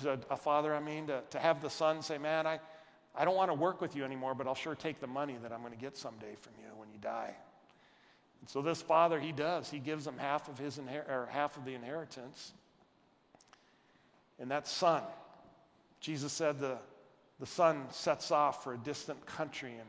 to 0.00 0.12
a, 0.12 0.18
a 0.30 0.36
father, 0.36 0.74
I 0.74 0.80
mean, 0.80 1.08
to, 1.08 1.22
to 1.30 1.38
have 1.38 1.60
the 1.60 1.70
son 1.70 2.02
say, 2.02 2.18
Man, 2.18 2.46
I, 2.46 2.60
I 3.14 3.24
don't 3.24 3.34
want 3.34 3.50
to 3.50 3.54
work 3.54 3.80
with 3.80 3.96
you 3.96 4.04
anymore, 4.04 4.34
but 4.34 4.46
I'll 4.46 4.54
sure 4.54 4.74
take 4.74 5.00
the 5.00 5.06
money 5.06 5.36
that 5.42 5.52
I'm 5.52 5.60
going 5.60 5.72
to 5.72 5.78
get 5.78 5.96
someday 5.96 6.34
from 6.40 6.52
you 6.58 6.68
when 6.76 6.88
you 6.90 6.98
die. 6.98 7.34
And 8.40 8.48
so 8.48 8.62
this 8.62 8.80
father, 8.80 9.20
he 9.20 9.32
does. 9.32 9.70
He 9.70 9.78
gives 9.78 10.06
him 10.06 10.18
half 10.18 10.48
of 10.48 10.58
his 10.58 10.78
inher- 10.78 11.08
or 11.08 11.28
half 11.30 11.56
of 11.56 11.64
the 11.64 11.74
inheritance. 11.74 12.52
And 14.38 14.50
that 14.50 14.66
son, 14.66 15.02
Jesus 16.00 16.32
said 16.32 16.58
the, 16.58 16.78
the 17.38 17.46
son 17.46 17.84
sets 17.90 18.30
off 18.30 18.64
for 18.64 18.74
a 18.74 18.78
distant 18.78 19.24
country 19.26 19.72
and 19.72 19.88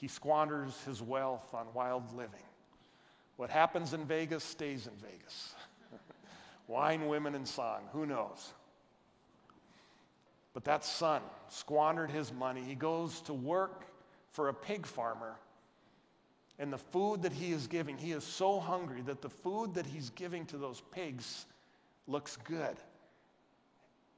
he 0.00 0.08
squanders 0.08 0.80
his 0.86 1.02
wealth 1.02 1.52
on 1.52 1.66
wild 1.74 2.10
living. 2.16 2.40
What 3.36 3.50
happens 3.50 3.92
in 3.92 4.06
Vegas 4.06 4.42
stays 4.42 4.86
in 4.86 4.94
Vegas. 4.94 5.54
Wine, 6.68 7.06
women, 7.06 7.34
and 7.34 7.46
song, 7.46 7.82
who 7.92 8.06
knows? 8.06 8.54
But 10.54 10.64
that 10.64 10.84
son 10.84 11.20
squandered 11.48 12.10
his 12.10 12.32
money. 12.32 12.62
He 12.62 12.74
goes 12.74 13.20
to 13.22 13.34
work 13.34 13.84
for 14.32 14.48
a 14.48 14.54
pig 14.54 14.86
farmer. 14.86 15.36
And 16.58 16.72
the 16.72 16.78
food 16.78 17.22
that 17.22 17.32
he 17.32 17.52
is 17.52 17.66
giving, 17.66 17.98
he 17.98 18.12
is 18.12 18.24
so 18.24 18.58
hungry 18.58 19.02
that 19.02 19.20
the 19.20 19.28
food 19.28 19.74
that 19.74 19.86
he's 19.86 20.10
giving 20.10 20.46
to 20.46 20.56
those 20.56 20.82
pigs 20.92 21.44
looks 22.06 22.38
good 22.44 22.76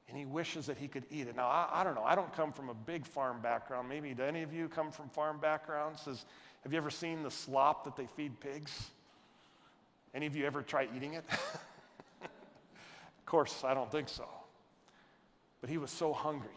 and 0.07 0.17
he 0.17 0.25
wishes 0.25 0.65
that 0.65 0.77
he 0.77 0.87
could 0.87 1.05
eat 1.09 1.27
it. 1.27 1.35
Now, 1.35 1.47
I, 1.47 1.69
I, 1.73 1.83
don't 1.83 1.95
know. 1.95 2.03
I 2.03 2.15
don't 2.15 2.31
come 2.33 2.51
from 2.51 2.69
a 2.69 2.73
big 2.73 3.05
farm 3.05 3.41
background. 3.41 3.89
Maybe 3.89 4.13
do 4.13 4.23
any 4.23 4.43
of 4.43 4.53
you 4.53 4.67
come 4.67 4.91
from 4.91 5.09
farm 5.09 5.39
backgrounds? 5.39 6.05
Has, 6.05 6.25
have 6.63 6.71
you 6.71 6.77
ever 6.77 6.89
seen 6.89 7.23
the 7.23 7.31
slop 7.31 7.83
that 7.85 7.95
they 7.95 8.05
feed 8.05 8.39
pigs? 8.39 8.89
Any 10.13 10.25
of 10.25 10.35
you 10.35 10.45
ever 10.45 10.61
try 10.61 10.87
eating 10.95 11.13
it? 11.13 11.23
of 12.21 13.25
course, 13.25 13.63
I 13.63 13.73
don't 13.73 13.91
think 13.91 14.09
so. 14.09 14.27
But 15.61 15.69
he 15.69 15.77
was 15.77 15.89
so 15.89 16.13
hungry. 16.13 16.49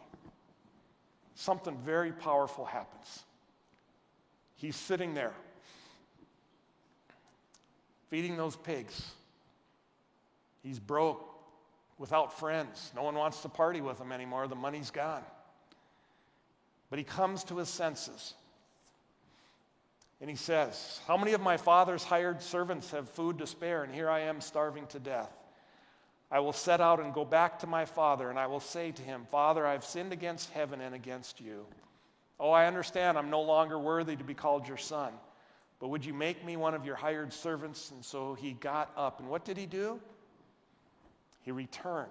Something 1.35 1.77
very 1.85 2.13
powerful 2.13 2.65
happens. 2.65 3.25
He's 4.57 4.77
sitting 4.77 5.15
there 5.15 5.35
feeding 8.11 8.37
those 8.37 8.57
pigs. 8.57 9.13
He's 10.63 10.79
broke 10.79 11.36
without 11.99 12.39
friends. 12.39 12.93
No 12.95 13.03
one 13.03 13.15
wants 13.15 13.41
to 13.43 13.49
party 13.49 13.81
with 13.81 14.01
him 14.01 14.13
anymore. 14.13 14.49
The 14.49 14.55
money's 14.55 14.91
gone. 14.91 15.25
But 16.91 16.99
he 16.99 17.05
comes 17.05 17.45
to 17.45 17.59
his 17.59 17.69
senses. 17.69 18.35
And 20.21 20.31
he 20.31 20.37
says, 20.37 21.01
How 21.07 21.17
many 21.17 21.33
of 21.33 21.41
my 21.41 21.57
father's 21.57 22.05
hired 22.05 22.41
servants 22.43 22.91
have 22.93 23.09
food 23.09 23.39
to 23.39 23.47
spare? 23.47 23.83
And 23.83 23.95
here 23.95 24.09
I 24.09 24.21
am 24.21 24.41
starving 24.41 24.87
to 24.89 24.99
death. 24.99 25.31
I 26.31 26.41
will 26.41 26.53
set 26.53 26.81
out 26.81 27.01
and 27.01 27.15
go 27.15 27.25
back 27.25 27.61
to 27.61 27.67
my 27.67 27.85
father, 27.85 28.31
and 28.31 28.39
I 28.39 28.49
will 28.49 28.61
say 28.61 28.91
to 28.91 29.03
him, 29.03 29.27
Father, 29.31 29.65
I've 29.65 29.85
sinned 29.85 30.13
against 30.13 30.51
heaven 30.51 30.81
and 30.81 30.95
against 30.95 31.41
you. 31.41 31.65
Oh, 32.41 32.51
I 32.51 32.67
understand 32.67 33.17
I'm 33.17 33.31
no 33.31 33.43
longer 33.43 33.79
worthy 33.79 34.17
to 34.17 34.25
be 34.25 34.35
called 34.35 34.67
your 34.67 34.77
son, 34.77 35.13
but 35.79 35.89
would 35.89 36.05
you 36.05 36.13
make 36.13 36.45
me 36.45 36.57
one 36.57 36.75
of 36.75 36.85
your 36.85 36.97
hired 36.97 37.33
servants? 37.33 37.93
And 37.93 38.05
so 38.05 38.35
he 38.35 38.53
got 38.55 38.91
up. 38.97 39.21
And 39.21 39.29
what 39.29 39.45
did 39.45 39.57
he 39.57 39.67
do? 39.67 40.01
He 41.47 41.53
returned. 41.53 42.11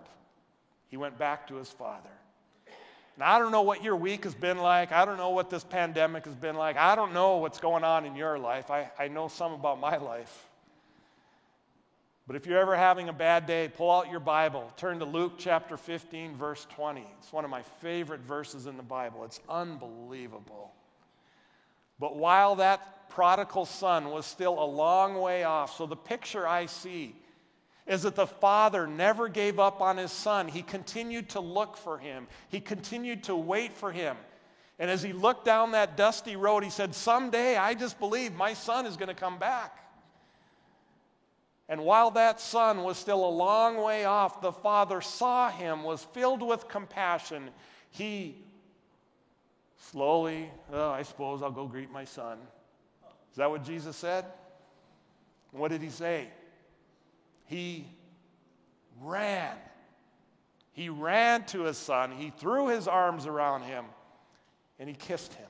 He 0.87 0.97
went 0.97 1.19
back 1.19 1.49
to 1.49 1.55
his 1.55 1.69
father. 1.69 2.09
Now, 3.17 3.35
I 3.35 3.37
don't 3.37 3.51
know 3.51 3.63
what 3.63 3.83
your 3.83 3.97
week 3.97 4.23
has 4.23 4.33
been 4.33 4.57
like. 4.57 4.93
I 4.93 5.03
don't 5.03 5.17
know 5.17 5.31
what 5.31 5.49
this 5.49 5.63
pandemic 5.63 6.25
has 6.25 6.35
been 6.35 6.55
like. 6.55 6.77
I 6.77 6.95
don't 6.95 7.13
know 7.13 7.37
what's 7.37 7.59
going 7.59 7.83
on 7.83 8.05
in 8.05 8.15
your 8.15 8.39
life. 8.39 8.71
I, 8.71 8.89
I 8.97 9.09
know 9.09 9.27
some 9.27 9.51
about 9.51 9.79
my 9.79 9.97
life. 9.97 10.47
But 12.27 12.37
if 12.37 12.45
you're 12.45 12.59
ever 12.59 12.77
having 12.77 13.09
a 13.09 13.13
bad 13.13 13.45
day, 13.45 13.67
pull 13.67 13.91
out 13.91 14.09
your 14.09 14.21
Bible. 14.21 14.71
Turn 14.77 14.99
to 14.99 15.05
Luke 15.05 15.33
chapter 15.37 15.75
15, 15.75 16.37
verse 16.37 16.65
20. 16.73 17.05
It's 17.19 17.33
one 17.33 17.43
of 17.43 17.51
my 17.51 17.61
favorite 17.81 18.21
verses 18.21 18.67
in 18.67 18.77
the 18.77 18.83
Bible. 18.83 19.25
It's 19.25 19.41
unbelievable. 19.49 20.71
But 21.99 22.15
while 22.15 22.55
that 22.55 23.09
prodigal 23.09 23.65
son 23.65 24.11
was 24.11 24.25
still 24.25 24.57
a 24.63 24.65
long 24.65 25.19
way 25.19 25.43
off, 25.43 25.75
so 25.77 25.85
the 25.85 25.95
picture 25.97 26.47
I 26.47 26.67
see 26.67 27.15
is 27.87 28.03
that 28.03 28.15
the 28.15 28.27
father 28.27 28.87
never 28.87 29.27
gave 29.27 29.59
up 29.59 29.81
on 29.81 29.97
his 29.97 30.11
son. 30.11 30.47
He 30.47 30.61
continued 30.61 31.29
to 31.29 31.39
look 31.39 31.77
for 31.77 31.97
him, 31.97 32.27
he 32.49 32.59
continued 32.59 33.23
to 33.25 33.35
wait 33.35 33.73
for 33.73 33.91
him. 33.91 34.17
And 34.77 34.91
as 34.91 35.01
he 35.01 35.13
looked 35.13 35.45
down 35.45 35.71
that 35.71 35.95
dusty 35.95 36.35
road, 36.35 36.63
he 36.63 36.69
said, 36.69 36.93
Someday 36.93 37.55
I 37.55 37.73
just 37.75 37.97
believe 37.97 38.35
my 38.35 38.53
son 38.53 38.85
is 38.85 38.97
going 38.97 39.07
to 39.07 39.15
come 39.15 39.39
back. 39.39 39.79
And 41.67 41.81
while 41.81 42.11
that 42.11 42.39
son 42.39 42.83
was 42.83 42.97
still 42.97 43.25
a 43.25 43.29
long 43.29 43.77
way 43.77 44.05
off, 44.05 44.41
the 44.41 44.51
father 44.51 45.01
saw 45.01 45.49
him, 45.49 45.83
was 45.83 46.03
filled 46.03 46.43
with 46.43 46.67
compassion. 46.67 47.49
He 47.89 48.43
slowly, 49.77 50.51
oh, 50.71 50.91
I 50.91 51.03
suppose 51.03 51.41
I'll 51.41 51.51
go 51.51 51.65
greet 51.65 51.91
my 51.91 52.05
son. 52.05 52.37
Is 53.31 53.37
that 53.37 53.49
what 53.49 53.63
Jesus 53.63 53.95
said? 53.95 54.25
What 55.51 55.71
did 55.71 55.81
he 55.81 55.89
say? 55.89 56.27
He 57.45 57.87
ran. 59.01 59.55
He 60.71 60.89
ran 60.89 61.45
to 61.45 61.61
his 61.63 61.77
son, 61.77 62.11
he 62.11 62.31
threw 62.31 62.67
his 62.67 62.87
arms 62.87 63.25
around 63.25 63.63
him, 63.63 63.85
and 64.77 64.89
he 64.89 64.95
kissed 64.95 65.33
him. 65.33 65.47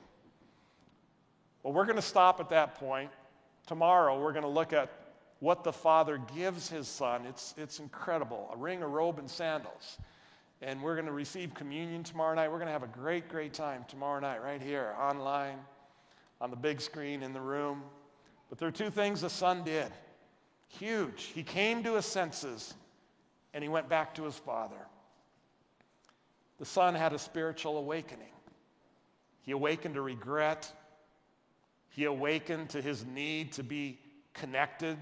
Well, 1.63 1.73
we're 1.73 1.85
going 1.85 1.95
to 1.95 2.01
stop 2.01 2.39
at 2.39 2.49
that 2.49 2.75
point. 2.75 3.09
Tomorrow, 3.65 4.21
we're 4.21 4.33
going 4.33 4.43
to 4.43 4.49
look 4.49 4.71
at 4.71 4.91
what 5.39 5.63
the 5.63 5.73
father 5.73 6.21
gives 6.35 6.69
his 6.69 6.87
son. 6.87 7.25
It's, 7.25 7.55
it's 7.57 7.79
incredible 7.79 8.51
a 8.53 8.57
ring, 8.57 8.83
a 8.83 8.87
robe, 8.87 9.17
and 9.17 9.29
sandals. 9.29 9.97
And 10.61 10.81
we're 10.81 10.93
going 10.93 11.07
to 11.07 11.11
receive 11.11 11.55
communion 11.55 12.03
tomorrow 12.03 12.35
night. 12.35 12.49
We're 12.49 12.59
going 12.59 12.67
to 12.67 12.71
have 12.71 12.83
a 12.83 12.87
great, 12.87 13.27
great 13.29 13.53
time 13.53 13.83
tomorrow 13.87 14.19
night, 14.19 14.43
right 14.43 14.61
here, 14.61 14.95
online, 14.99 15.57
on 16.39 16.51
the 16.51 16.55
big 16.55 16.79
screen 16.79 17.23
in 17.23 17.33
the 17.33 17.41
room. 17.41 17.81
But 18.49 18.59
there 18.59 18.67
are 18.67 18.71
two 18.71 18.91
things 18.91 19.21
the 19.21 19.29
son 19.29 19.63
did. 19.63 19.91
Huge. 20.79 21.31
He 21.33 21.43
came 21.43 21.83
to 21.83 21.95
his 21.95 22.05
senses 22.05 22.73
and 23.53 23.63
he 23.63 23.69
went 23.69 23.87
back 23.87 24.15
to 24.15 24.23
his 24.23 24.35
father. 24.35 24.75
The 26.59 26.65
son 26.65 26.95
had 26.95 27.13
a 27.13 27.19
spiritual 27.19 27.77
awakening. 27.77 28.31
He 29.41 29.51
awakened 29.51 29.95
to 29.95 30.01
regret. 30.01 30.71
He 31.89 32.05
awakened 32.05 32.69
to 32.71 32.81
his 32.81 33.05
need 33.05 33.53
to 33.53 33.63
be 33.63 33.99
connected 34.33 34.97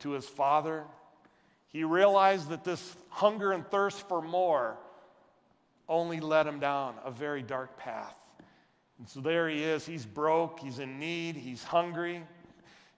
to 0.00 0.10
his 0.10 0.26
father. 0.26 0.84
He 1.68 1.84
realized 1.84 2.48
that 2.50 2.64
this 2.64 2.96
hunger 3.08 3.52
and 3.52 3.66
thirst 3.66 4.08
for 4.08 4.22
more 4.22 4.76
only 5.88 6.20
led 6.20 6.46
him 6.46 6.58
down 6.58 6.94
a 7.04 7.10
very 7.10 7.42
dark 7.42 7.76
path. 7.76 8.14
And 8.98 9.08
so 9.08 9.20
there 9.20 9.48
he 9.48 9.62
is. 9.62 9.84
He's 9.84 10.06
broke, 10.06 10.60
he's 10.60 10.78
in 10.78 10.98
need, 10.98 11.36
he's 11.36 11.62
hungry. 11.62 12.22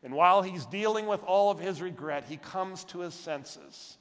And 0.03 0.15
while 0.15 0.43
he's 0.43 0.65
dealing 0.67 1.07
with 1.07 1.23
all 1.25 1.51
of 1.51 1.59
his 1.59 1.83
regret, 1.83 2.25
he 2.29 2.37
comes 2.37 2.85
to 2.85 3.01
his 3.01 3.15
senses. 3.15 3.99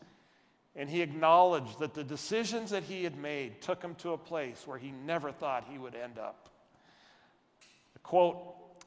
And 0.75 0.89
he 0.89 1.01
acknowledged 1.01 1.79
that 1.79 1.95
the 1.95 2.03
decisions 2.03 2.69
that 2.69 2.83
he 2.83 3.03
had 3.03 3.17
made 3.17 3.61
took 3.61 3.81
him 3.81 3.95
to 3.95 4.11
a 4.11 4.17
place 4.17 4.67
where 4.67 4.77
he 4.77 4.91
never 4.91 5.31
thought 5.31 5.65
he 5.69 5.79
would 5.79 5.95
end 5.95 6.19
up. 6.19 6.49
Quote 8.03 8.37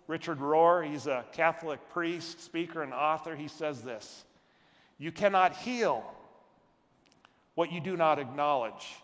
Richard 0.07 0.39
Rohr, 0.39 0.89
he's 0.89 1.07
a 1.07 1.25
Catholic 1.33 1.79
priest, 1.91 2.43
speaker, 2.43 2.83
and 2.83 2.93
author. 2.93 3.37
He 3.37 3.49
says 3.49 3.83
this 3.83 4.25
You 4.99 5.13
cannot 5.13 5.57
heal 5.57 6.05
what 7.55 7.71
you 7.71 7.81
do 7.81 7.97
not 7.97 8.19
acknowledge. 8.19 8.97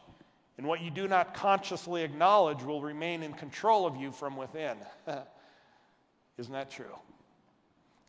And 0.59 0.67
what 0.67 0.81
you 0.81 0.91
do 0.91 1.07
not 1.07 1.35
consciously 1.35 2.03
acknowledge 2.03 2.63
will 2.63 2.81
remain 2.81 3.23
in 3.23 3.35
control 3.35 3.87
of 3.87 3.97
you 3.97 4.11
from 4.11 4.37
within. 4.37 4.79
Isn't 6.39 6.53
that 6.55 6.71
true? 6.71 6.97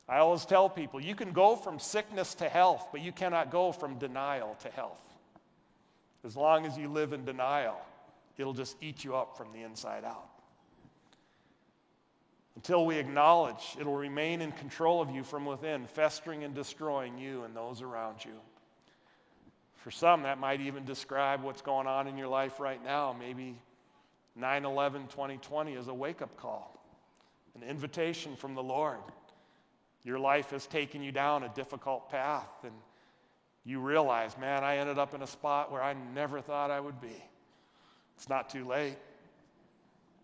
I 0.10 0.20
always 0.20 0.46
tell 0.46 0.70
people 0.70 1.02
you 1.02 1.16
can 1.16 1.34
go 1.34 1.56
from 1.56 1.80
sickness 1.80 2.36
to 2.36 2.48
health, 2.48 2.88
but 2.92 3.02
you 3.02 3.12
cannot 3.12 3.52
go 3.52 3.72
from 3.72 3.98
denial 3.98 4.56
to 4.62 4.70
health. 4.70 5.02
As 6.24 6.36
long 6.36 6.66
as 6.66 6.78
you 6.78 6.88
live 6.88 7.14
in 7.14 7.26
denial, 7.26 7.80
it'll 8.38 8.54
just 8.54 8.78
eat 8.82 9.04
you 9.04 9.16
up 9.16 9.38
from 9.38 9.52
the 9.52 9.64
inside 9.64 10.04
out. 10.06 10.30
Until 12.56 12.86
we 12.86 12.98
acknowledge, 12.98 13.76
it'll 13.80 13.96
remain 13.96 14.42
in 14.42 14.52
control 14.52 15.02
of 15.02 15.12
you 15.12 15.24
from 15.24 15.46
within, 15.46 15.86
festering 15.86 16.44
and 16.44 16.56
destroying 16.56 17.18
you 17.18 17.44
and 17.44 17.56
those 17.56 17.82
around 17.82 18.26
you. 18.26 18.34
For 19.76 19.92
some, 19.92 20.24
that 20.24 20.40
might 20.40 20.60
even 20.62 20.84
describe 20.84 21.44
what's 21.44 21.62
going 21.62 21.86
on 21.86 22.08
in 22.08 22.18
your 22.18 22.28
life 22.28 22.60
right 22.60 22.84
now. 22.84 23.16
Maybe 23.18 23.56
9 24.36 24.66
11 24.66 25.08
2020 25.08 25.74
is 25.74 25.88
a 25.88 25.94
wake 25.94 26.22
up 26.22 26.36
call, 26.36 26.76
an 27.56 27.62
invitation 27.62 28.36
from 28.36 28.56
the 28.56 28.64
Lord. 28.64 28.98
Your 30.08 30.20
life 30.20 30.52
has 30.52 30.66
taken 30.66 31.04
you 31.04 31.12
down 31.12 31.44
a 31.44 31.50
difficult 31.50 32.10
path, 32.10 32.64
and 32.64 32.72
you 33.66 33.82
realize, 33.82 34.38
man, 34.38 34.64
I 34.64 34.78
ended 34.78 34.98
up 34.98 35.14
in 35.14 35.22
a 35.22 35.28
spot 35.28 35.70
where 35.70 35.84
I 35.84 35.96
never 36.16 36.40
thought 36.40 36.72
I 36.72 36.80
would 36.80 37.02
be. 37.02 37.22
It's 38.16 38.30
not 38.30 38.50
too 38.50 38.66
late. 38.66 38.96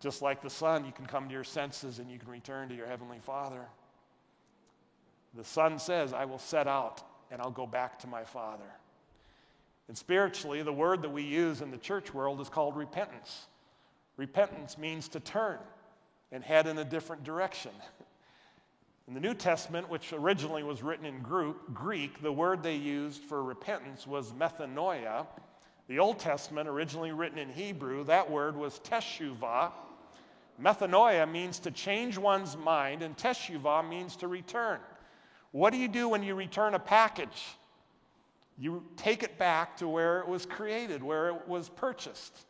Just 0.00 0.22
like 0.22 0.40
the 0.40 0.48
Son, 0.48 0.86
you 0.86 0.92
can 0.92 1.04
come 1.04 1.28
to 1.28 1.34
your 1.34 1.44
senses 1.44 1.98
and 1.98 2.10
you 2.10 2.18
can 2.18 2.30
return 2.30 2.70
to 2.70 2.74
your 2.74 2.86
Heavenly 2.86 3.18
Father. 3.18 3.60
The 5.34 5.44
Son 5.44 5.78
says, 5.78 6.14
I 6.14 6.24
will 6.24 6.38
set 6.38 6.66
out 6.66 7.02
and 7.30 7.42
I'll 7.42 7.50
go 7.50 7.66
back 7.66 7.98
to 7.98 8.06
my 8.06 8.24
Father. 8.24 8.64
And 9.88 9.98
spiritually, 9.98 10.62
the 10.62 10.72
word 10.72 11.02
that 11.02 11.10
we 11.10 11.24
use 11.24 11.60
in 11.60 11.70
the 11.70 11.76
church 11.76 12.14
world 12.14 12.40
is 12.40 12.48
called 12.48 12.74
repentance. 12.74 13.48
Repentance 14.16 14.78
means 14.78 15.08
to 15.08 15.20
turn 15.20 15.58
and 16.32 16.42
head 16.42 16.66
in 16.68 16.78
a 16.78 16.84
different 16.84 17.22
direction. 17.22 17.72
In 19.06 19.12
the 19.12 19.20
New 19.20 19.34
Testament, 19.34 19.90
which 19.90 20.14
originally 20.14 20.62
was 20.62 20.82
written 20.82 21.04
in 21.04 21.20
Greek, 21.74 22.22
the 22.22 22.32
word 22.32 22.62
they 22.62 22.76
used 22.76 23.22
for 23.22 23.42
repentance 23.42 24.06
was 24.06 24.32
metanoia. 24.32 25.26
The 25.88 25.98
Old 25.98 26.18
Testament, 26.18 26.68
originally 26.68 27.12
written 27.12 27.38
in 27.38 27.50
Hebrew, 27.50 28.04
that 28.04 28.30
word 28.30 28.56
was 28.56 28.80
teshuvah. 28.80 29.72
Metanoia 30.60 31.30
means 31.30 31.58
to 31.60 31.70
change 31.70 32.16
one's 32.16 32.56
mind, 32.56 33.02
and 33.02 33.14
teshuvah 33.14 33.86
means 33.86 34.16
to 34.16 34.28
return. 34.28 34.80
What 35.52 35.70
do 35.74 35.76
you 35.76 35.88
do 35.88 36.08
when 36.08 36.22
you 36.22 36.34
return 36.34 36.74
a 36.74 36.78
package? 36.78 37.44
You 38.56 38.84
take 38.96 39.22
it 39.22 39.36
back 39.36 39.76
to 39.78 39.88
where 39.88 40.20
it 40.20 40.28
was 40.28 40.46
created, 40.46 41.02
where 41.02 41.28
it 41.28 41.46
was 41.46 41.68
purchased. 41.68 42.46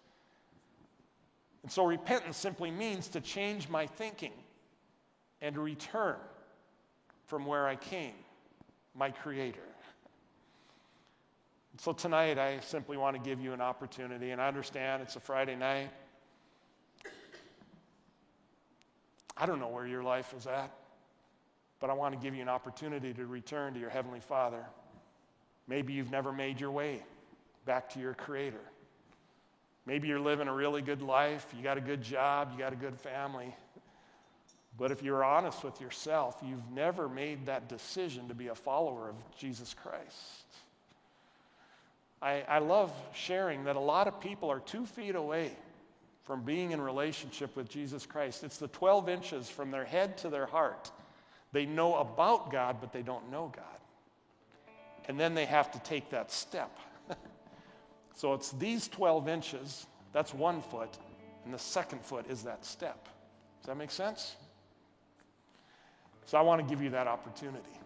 And 1.64 1.72
so 1.72 1.84
repentance 1.84 2.36
simply 2.36 2.70
means 2.70 3.08
to 3.08 3.20
change 3.20 3.68
my 3.68 3.86
thinking 3.86 4.32
and 5.40 5.58
return 5.58 6.16
from 7.26 7.46
where 7.46 7.66
I 7.66 7.76
came, 7.76 8.14
my 8.94 9.10
Creator. 9.10 9.60
So 11.78 11.92
tonight, 11.92 12.38
I 12.38 12.60
simply 12.60 12.96
want 12.96 13.16
to 13.16 13.22
give 13.22 13.40
you 13.40 13.52
an 13.52 13.60
opportunity, 13.60 14.30
and 14.30 14.40
I 14.40 14.46
understand 14.46 15.02
it's 15.02 15.16
a 15.16 15.20
Friday 15.20 15.56
night. 15.56 15.90
I 19.37 19.46
don't 19.46 19.58
know 19.58 19.68
where 19.68 19.87
your 19.87 20.04
life 20.04 20.32
is 20.37 20.46
at, 20.46 20.70
but 21.80 21.90
I 21.90 21.92
want 21.94 22.14
to 22.14 22.20
give 22.20 22.34
you 22.34 22.42
an 22.42 22.48
opportunity 22.48 23.12
to 23.14 23.26
return 23.26 23.74
to 23.74 23.80
your 23.80 23.90
Heavenly 23.90 24.20
Father. 24.20 24.64
Maybe 25.66 25.92
you've 25.92 26.12
never 26.12 26.32
made 26.32 26.60
your 26.60 26.70
way 26.70 27.02
back 27.64 27.88
to 27.90 27.98
your 27.98 28.14
Creator. 28.14 28.60
Maybe 29.87 30.06
you're 30.08 30.20
living 30.20 30.48
a 30.48 30.54
really 30.54 30.80
good 30.80 31.02
life, 31.02 31.46
you 31.56 31.62
got 31.62 31.76
a 31.76 31.80
good 31.80 32.02
job, 32.02 32.50
you 32.52 32.58
got 32.58 32.72
a 32.72 32.76
good 32.76 32.96
family. 32.96 33.54
But 34.76 34.90
if 34.90 35.02
you're 35.02 35.22
honest 35.22 35.62
with 35.62 35.80
yourself, 35.80 36.37
you've 36.42 36.70
never 36.72 37.08
made 37.08 37.46
that 37.46 37.68
decision 37.68 38.28
to 38.28 38.34
be 38.34 38.48
a 38.48 38.54
follower 38.54 39.08
of 39.08 39.14
Jesus 39.38 39.74
Christ. 39.74 40.44
I, 42.20 42.42
I 42.48 42.58
love 42.58 42.92
sharing 43.14 43.64
that 43.64 43.76
a 43.76 43.80
lot 43.80 44.08
of 44.08 44.20
people 44.20 44.50
are 44.50 44.60
two 44.60 44.87
feet 44.87 45.14
away 45.14 45.52
from 46.24 46.42
being 46.42 46.72
in 46.72 46.80
relationship 46.80 47.54
with 47.54 47.68
Jesus 47.68 48.06
Christ. 48.06 48.42
It's 48.42 48.56
the 48.56 48.68
12 48.68 49.08
inches 49.08 49.50
from 49.50 49.70
their 49.70 49.84
head 49.84 50.16
to 50.18 50.30
their 50.30 50.46
heart. 50.46 50.90
They 51.52 51.66
know 51.66 51.96
about 51.96 52.50
God, 52.50 52.78
but 52.80 52.92
they 52.92 53.02
don't 53.02 53.30
know 53.30 53.52
God. 53.54 53.64
And 55.06 55.20
then 55.20 55.34
they 55.34 55.44
have 55.44 55.70
to 55.72 55.78
take 55.80 56.10
that 56.10 56.32
step. 56.32 56.76
so 58.14 58.32
it's 58.32 58.52
these 58.52 58.88
12 58.88 59.28
inches, 59.28 59.87
that's 60.12 60.32
one 60.32 60.62
foot, 60.62 60.98
and 61.44 61.52
the 61.52 61.58
second 61.58 62.00
foot 62.02 62.24
is 62.28 62.42
that 62.44 62.64
step. 62.64 63.04
Does 63.60 63.66
that 63.66 63.76
make 63.76 63.90
sense? 63.90 64.37
So 66.26 66.38
I 66.38 66.40
want 66.40 66.60
to 66.60 66.66
give 66.66 66.82
you 66.82 66.90
that 66.90 67.06
opportunity 67.06 67.78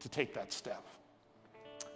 to 0.00 0.08
take 0.08 0.34
that 0.34 0.52
step. 0.52 0.86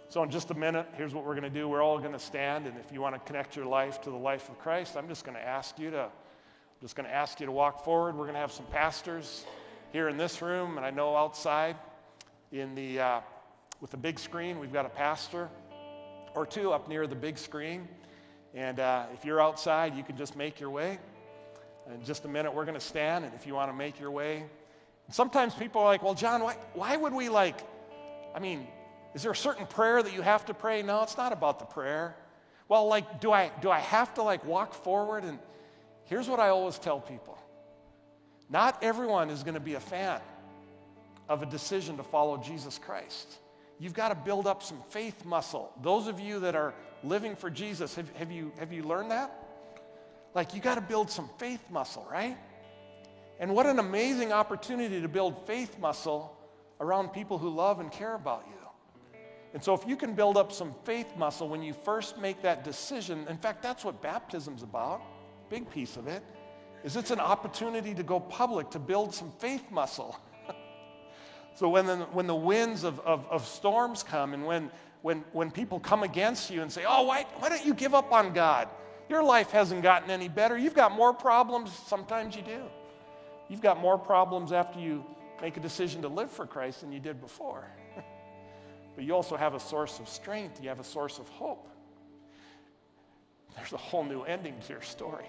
So, 0.09 0.21
in 0.23 0.29
just 0.29 0.51
a 0.51 0.53
minute, 0.53 0.87
here's 0.95 1.13
what 1.13 1.25
we're 1.25 1.33
going 1.33 1.43
to 1.43 1.49
do. 1.49 1.67
We're 1.67 1.81
all 1.81 1.97
going 1.97 2.13
to 2.13 2.19
stand, 2.19 2.67
and 2.67 2.77
if 2.77 2.91
you 2.91 3.01
want 3.01 3.15
to 3.15 3.19
connect 3.19 3.55
your 3.55 3.65
life 3.65 4.01
to 4.01 4.11
the 4.11 4.15
life 4.15 4.49
of 4.49 4.59
Christ, 4.59 4.95
I'm 4.95 5.07
just 5.07 5.25
going 5.25 5.35
to 5.35 5.45
ask 5.45 5.79
you 5.79 5.89
to, 5.91 6.03
I'm 6.03 6.81
just 6.81 6.95
going 6.95 7.07
to 7.09 7.13
ask 7.13 7.39
you 7.39 7.47
to 7.47 7.51
walk 7.51 7.83
forward. 7.83 8.15
We're 8.15 8.25
going 8.25 8.35
to 8.35 8.39
have 8.39 8.51
some 8.51 8.67
pastors 8.67 9.45
here 9.91 10.07
in 10.07 10.17
this 10.17 10.41
room, 10.41 10.77
and 10.77 10.85
I 10.85 10.91
know 10.91 11.17
outside 11.17 11.75
in 12.51 12.75
the 12.75 12.99
uh, 12.99 13.21
with 13.81 13.91
the 13.91 13.97
big 13.97 14.19
screen, 14.19 14.59
we've 14.59 14.71
got 14.71 14.85
a 14.85 14.89
pastor 14.89 15.49
or 16.33 16.45
two 16.45 16.71
up 16.71 16.87
near 16.87 17.07
the 17.07 17.15
big 17.15 17.37
screen. 17.37 17.87
And 18.53 18.79
uh, 18.79 19.05
if 19.13 19.25
you're 19.25 19.41
outside, 19.41 19.95
you 19.95 20.03
can 20.03 20.15
just 20.15 20.35
make 20.37 20.59
your 20.59 20.69
way. 20.69 20.97
In 21.93 22.03
just 22.03 22.25
a 22.25 22.27
minute, 22.27 22.53
we're 22.53 22.65
going 22.65 22.79
to 22.79 22.85
stand, 22.85 23.25
and 23.25 23.33
if 23.33 23.45
you 23.45 23.53
want 23.53 23.69
to 23.69 23.75
make 23.75 23.99
your 23.99 24.11
way, 24.11 24.45
sometimes 25.09 25.53
people 25.53 25.81
are 25.81 25.85
like, 25.85 26.03
well, 26.03 26.15
John, 26.15 26.41
why, 26.41 26.55
why 26.73 26.95
would 26.97 27.13
we 27.13 27.29
like, 27.29 27.59
I 28.35 28.39
mean, 28.39 28.67
is 29.13 29.23
there 29.23 29.31
a 29.31 29.35
certain 29.35 29.65
prayer 29.65 30.03
that 30.03 30.13
you 30.13 30.21
have 30.21 30.45
to 30.45 30.53
pray? 30.53 30.81
No, 30.81 31.03
it's 31.03 31.17
not 31.17 31.31
about 31.31 31.59
the 31.59 31.65
prayer. 31.65 32.15
Well, 32.67 32.87
like, 32.87 33.21
do 33.21 33.31
I, 33.31 33.51
do 33.61 33.69
I 33.69 33.79
have 33.79 34.13
to 34.15 34.23
like 34.23 34.43
walk 34.45 34.73
forward? 34.73 35.23
And 35.23 35.39
here's 36.05 36.27
what 36.27 36.39
I 36.39 36.49
always 36.49 36.77
tell 36.77 36.99
people 36.99 37.37
not 38.49 38.83
everyone 38.83 39.29
is 39.29 39.43
going 39.43 39.55
to 39.55 39.59
be 39.59 39.73
a 39.73 39.79
fan 39.79 40.21
of 41.29 41.41
a 41.41 41.45
decision 41.45 41.97
to 41.97 42.03
follow 42.03 42.37
Jesus 42.37 42.77
Christ. 42.77 43.39
You've 43.79 43.93
got 43.93 44.09
to 44.09 44.15
build 44.15 44.47
up 44.47 44.63
some 44.63 44.81
faith 44.89 45.25
muscle. 45.25 45.71
Those 45.81 46.07
of 46.07 46.19
you 46.19 46.39
that 46.41 46.55
are 46.55 46.73
living 47.03 47.35
for 47.35 47.49
Jesus, 47.49 47.95
have, 47.95 48.09
have, 48.15 48.31
you, 48.31 48.51
have 48.59 48.71
you 48.71 48.83
learned 48.83 49.11
that? 49.11 49.31
Like, 50.33 50.53
you 50.53 50.61
got 50.61 50.75
to 50.75 50.81
build 50.81 51.09
some 51.09 51.29
faith 51.37 51.61
muscle, 51.69 52.07
right? 52.11 52.37
And 53.39 53.53
what 53.53 53.65
an 53.65 53.79
amazing 53.79 54.31
opportunity 54.31 55.01
to 55.01 55.07
build 55.07 55.45
faith 55.45 55.77
muscle 55.79 56.37
around 56.79 57.09
people 57.09 57.37
who 57.37 57.49
love 57.49 57.79
and 57.79 57.91
care 57.91 58.15
about 58.15 58.45
you. 58.47 58.55
And 59.53 59.63
so, 59.63 59.73
if 59.73 59.87
you 59.87 59.95
can 59.95 60.13
build 60.13 60.35
up 60.35 60.51
some 60.51 60.75
faith 60.83 61.15
muscle 61.15 61.47
when 61.47 61.63
you 61.63 61.73
first 61.73 62.17
make 62.17 62.41
that 62.41 62.65
decision, 62.65 63.25
in 63.29 63.37
fact, 63.37 63.63
that's 63.63 63.85
what 63.85 64.01
baptism's 64.01 64.63
about, 64.63 65.01
big 65.49 65.69
piece 65.69 65.95
of 65.95 66.07
it, 66.07 66.21
is 66.83 66.97
it's 66.97 67.11
an 67.11 67.21
opportunity 67.21 67.93
to 67.93 68.03
go 68.03 68.19
public, 68.19 68.69
to 68.71 68.79
build 68.79 69.15
some 69.15 69.31
faith 69.39 69.71
muscle. 69.71 70.19
so, 71.55 71.69
when 71.69 71.85
the, 71.85 71.97
when 72.11 72.27
the 72.27 72.35
winds 72.35 72.83
of, 72.83 72.99
of, 72.99 73.25
of 73.29 73.47
storms 73.47 74.03
come 74.03 74.33
and 74.33 74.45
when, 74.45 74.69
when, 75.03 75.23
when 75.31 75.49
people 75.49 75.79
come 75.79 76.03
against 76.03 76.49
you 76.49 76.61
and 76.61 76.69
say, 76.69 76.83
oh, 76.85 77.03
why, 77.03 77.23
why 77.39 77.47
don't 77.47 77.65
you 77.65 77.73
give 77.73 77.93
up 77.93 78.11
on 78.11 78.33
God? 78.33 78.67
Your 79.07 79.23
life 79.23 79.51
hasn't 79.51 79.83
gotten 79.83 80.09
any 80.09 80.27
better. 80.27 80.57
You've 80.57 80.73
got 80.73 80.91
more 80.91 81.13
problems. 81.13 81.71
Sometimes 81.87 82.35
you 82.35 82.41
do. 82.41 82.63
You've 83.49 83.61
got 83.61 83.79
more 83.79 83.97
problems 83.97 84.51
after 84.51 84.79
you 84.79 85.05
make 85.41 85.57
a 85.57 85.59
decision 85.59 86.01
to 86.01 86.07
live 86.07 86.31
for 86.31 86.45
Christ 86.45 86.81
than 86.81 86.91
you 86.91 86.99
did 86.99 87.21
before. 87.21 87.69
but 88.95 89.03
you 89.03 89.13
also 89.13 89.35
have 89.35 89.53
a 89.53 89.59
source 89.59 89.99
of 89.99 90.09
strength, 90.09 90.61
you 90.61 90.69
have 90.69 90.79
a 90.79 90.83
source 90.83 91.19
of 91.19 91.27
hope. 91.29 91.67
There's 93.55 93.73
a 93.73 93.77
whole 93.77 94.03
new 94.03 94.23
ending 94.23 94.55
to 94.67 94.73
your 94.73 94.81
story. 94.81 95.27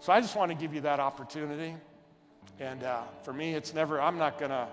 So 0.00 0.12
I 0.12 0.20
just 0.20 0.36
want 0.36 0.50
to 0.52 0.56
give 0.56 0.72
you 0.74 0.82
that 0.82 1.00
opportunity. 1.00 1.74
And 2.60 2.84
uh, 2.84 3.02
for 3.22 3.32
me, 3.32 3.54
it's 3.54 3.74
never, 3.74 4.00
I'm 4.00 4.18
not 4.18 4.38
going 4.38 4.50
to, 4.50 4.68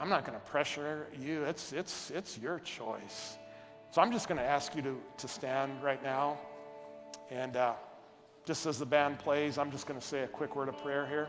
I'm 0.00 0.08
not 0.08 0.24
going 0.24 0.38
to 0.38 0.44
pressure 0.46 1.06
you. 1.20 1.44
It's, 1.44 1.72
it's, 1.72 2.10
it's 2.10 2.38
your 2.38 2.58
choice. 2.60 3.36
So 3.90 4.00
I'm 4.00 4.10
just 4.10 4.26
going 4.28 4.38
to 4.38 4.44
ask 4.44 4.74
you 4.74 4.82
to, 4.82 5.00
to 5.18 5.28
stand 5.28 5.82
right 5.82 6.02
now. 6.02 6.38
And 7.30 7.56
uh, 7.56 7.74
just 8.44 8.66
as 8.66 8.78
the 8.78 8.86
band 8.86 9.18
plays, 9.18 9.56
I'm 9.58 9.70
just 9.70 9.86
going 9.86 9.98
to 9.98 10.06
say 10.06 10.20
a 10.20 10.26
quick 10.26 10.54
word 10.54 10.68
of 10.68 10.76
prayer 10.82 11.06
here. 11.06 11.28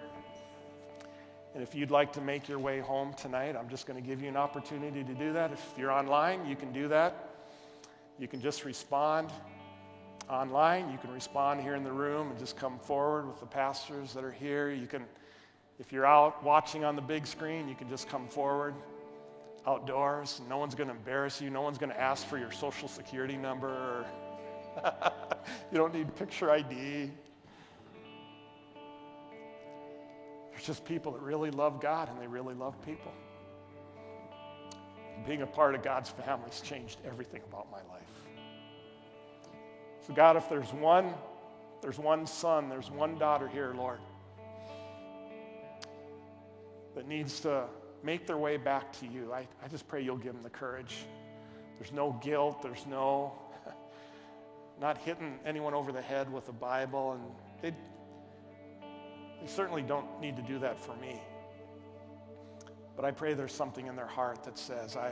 And 1.53 1.63
if 1.63 1.73
you'd 1.73 1.91
like 1.91 2.11
to 2.13 2.21
make 2.21 2.49
your 2.49 2.59
way 2.59 2.79
home 2.79 3.13
tonight, 3.13 3.55
I'm 3.55 3.69
just 3.69 3.85
going 3.87 4.01
to 4.01 4.05
give 4.05 4.21
you 4.21 4.27
an 4.27 4.35
opportunity 4.35 5.03
to 5.03 5.13
do 5.13 5.31
that. 5.31 5.53
If 5.53 5.61
you're 5.77 5.91
online, 5.91 6.45
you 6.45 6.57
can 6.57 6.73
do 6.73 6.89
that. 6.89 7.29
You 8.19 8.27
can 8.27 8.41
just 8.41 8.65
respond 8.65 9.29
online. 10.29 10.91
You 10.91 10.97
can 10.97 11.11
respond 11.11 11.61
here 11.61 11.75
in 11.75 11.83
the 11.85 11.91
room 11.91 12.29
and 12.29 12.37
just 12.37 12.57
come 12.57 12.77
forward 12.79 13.27
with 13.27 13.39
the 13.39 13.45
pastors 13.45 14.13
that 14.13 14.23
are 14.25 14.31
here. 14.31 14.69
You 14.71 14.87
can, 14.87 15.05
if 15.79 15.93
you're 15.93 16.05
out 16.05 16.43
watching 16.43 16.83
on 16.83 16.97
the 16.97 17.01
big 17.01 17.25
screen, 17.25 17.69
you 17.69 17.75
can 17.75 17.87
just 17.87 18.09
come 18.09 18.27
forward 18.27 18.73
outdoors. 19.65 20.41
No 20.49 20.57
one's 20.57 20.75
going 20.75 20.89
to 20.89 20.95
embarrass 20.95 21.39
you. 21.39 21.49
No 21.49 21.61
one's 21.61 21.77
going 21.77 21.91
to 21.91 21.99
ask 21.99 22.27
for 22.27 22.37
your 22.37 22.51
social 22.51 22.89
security 22.89 23.37
number. 23.37 23.69
Or 23.69 24.05
you 25.71 25.77
don't 25.77 25.93
need 25.93 26.13
picture 26.15 26.51
ID. 26.51 27.11
There's 30.51 30.65
just 30.65 30.85
people 30.85 31.11
that 31.13 31.21
really 31.21 31.51
love 31.51 31.81
God 31.81 32.09
and 32.09 32.21
they 32.21 32.27
really 32.27 32.53
love 32.53 32.75
people. 32.85 33.11
Being 35.25 35.41
a 35.41 35.47
part 35.47 35.75
of 35.75 35.83
God's 35.83 36.09
family 36.09 36.49
has 36.49 36.61
changed 36.61 36.99
everything 37.05 37.41
about 37.49 37.71
my 37.71 37.77
life. 37.77 38.03
So, 40.05 40.13
God, 40.13 40.37
if 40.37 40.47
there's 40.49 40.71
one, 40.71 41.13
there's 41.81 41.97
one 41.97 42.27
son, 42.27 42.69
there's 42.69 42.91
one 42.91 43.17
daughter 43.17 43.47
here, 43.47 43.73
Lord, 43.75 43.99
that 46.95 47.07
needs 47.07 47.39
to 47.41 47.65
make 48.03 48.27
their 48.27 48.37
way 48.37 48.57
back 48.57 48.91
to 48.99 49.07
you, 49.07 49.33
I, 49.33 49.47
I 49.63 49.67
just 49.67 49.87
pray 49.87 50.01
you'll 50.01 50.17
give 50.17 50.33
them 50.33 50.43
the 50.43 50.49
courage. 50.49 50.97
There's 51.79 51.91
no 51.91 52.19
guilt, 52.23 52.61
there's 52.61 52.85
no, 52.85 53.33
not 54.79 54.97
hitting 54.97 55.39
anyone 55.45 55.73
over 55.73 55.91
the 55.91 56.01
head 56.01 56.31
with 56.31 56.49
a 56.49 56.53
Bible, 56.53 57.13
and 57.13 57.23
they, 57.61 57.71
they 59.41 59.47
certainly 59.47 59.81
don't 59.81 60.19
need 60.19 60.35
to 60.35 60.41
do 60.41 60.59
that 60.59 60.79
for 60.79 60.95
me. 60.95 61.21
But 62.95 63.05
I 63.05 63.11
pray 63.11 63.33
there's 63.33 63.53
something 63.53 63.87
in 63.87 63.95
their 63.95 64.07
heart 64.07 64.43
that 64.43 64.57
says, 64.57 64.95
I, 64.95 65.11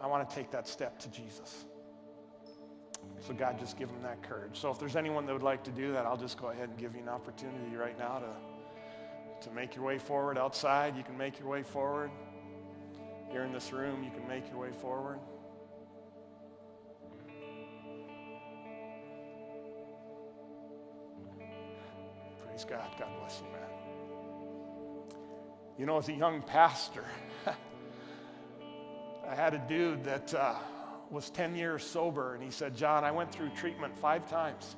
I 0.00 0.06
want 0.06 0.28
to 0.28 0.34
take 0.34 0.50
that 0.50 0.68
step 0.68 0.98
to 1.00 1.08
Jesus. 1.10 1.64
So, 3.20 3.34
God, 3.34 3.58
just 3.58 3.76
give 3.76 3.88
them 3.88 4.02
that 4.02 4.22
courage. 4.22 4.58
So, 4.60 4.70
if 4.70 4.78
there's 4.78 4.96
anyone 4.96 5.26
that 5.26 5.32
would 5.32 5.42
like 5.42 5.64
to 5.64 5.70
do 5.70 5.92
that, 5.92 6.06
I'll 6.06 6.16
just 6.16 6.40
go 6.40 6.48
ahead 6.50 6.68
and 6.68 6.78
give 6.78 6.94
you 6.94 7.02
an 7.02 7.08
opportunity 7.08 7.74
right 7.76 7.98
now 7.98 8.20
to, 8.20 9.48
to 9.48 9.54
make 9.54 9.74
your 9.74 9.84
way 9.84 9.98
forward. 9.98 10.38
Outside, 10.38 10.96
you 10.96 11.02
can 11.02 11.16
make 11.16 11.38
your 11.38 11.48
way 11.48 11.62
forward. 11.62 12.10
Here 13.30 13.42
in 13.44 13.52
this 13.52 13.72
room, 13.72 14.04
you 14.04 14.10
can 14.10 14.26
make 14.28 14.48
your 14.48 14.58
way 14.58 14.70
forward. 14.72 15.18
Praise 22.62 22.78
God. 22.78 22.90
God 22.98 23.08
bless 23.18 23.40
you, 23.40 23.52
man. 23.52 23.68
You 25.78 25.86
know, 25.86 25.98
as 25.98 26.08
a 26.08 26.12
young 26.12 26.42
pastor, 26.42 27.04
I 29.28 29.34
had 29.34 29.54
a 29.54 29.62
dude 29.68 30.04
that. 30.04 30.34
Uh, 30.34 30.54
was 31.10 31.28
10 31.28 31.54
years 31.54 31.84
sober, 31.84 32.34
and 32.34 32.42
he 32.42 32.50
said, 32.50 32.74
John, 32.74 33.04
I 33.04 33.10
went 33.10 33.30
through 33.30 33.50
treatment 33.50 33.94
five 33.98 34.26
times. 34.30 34.76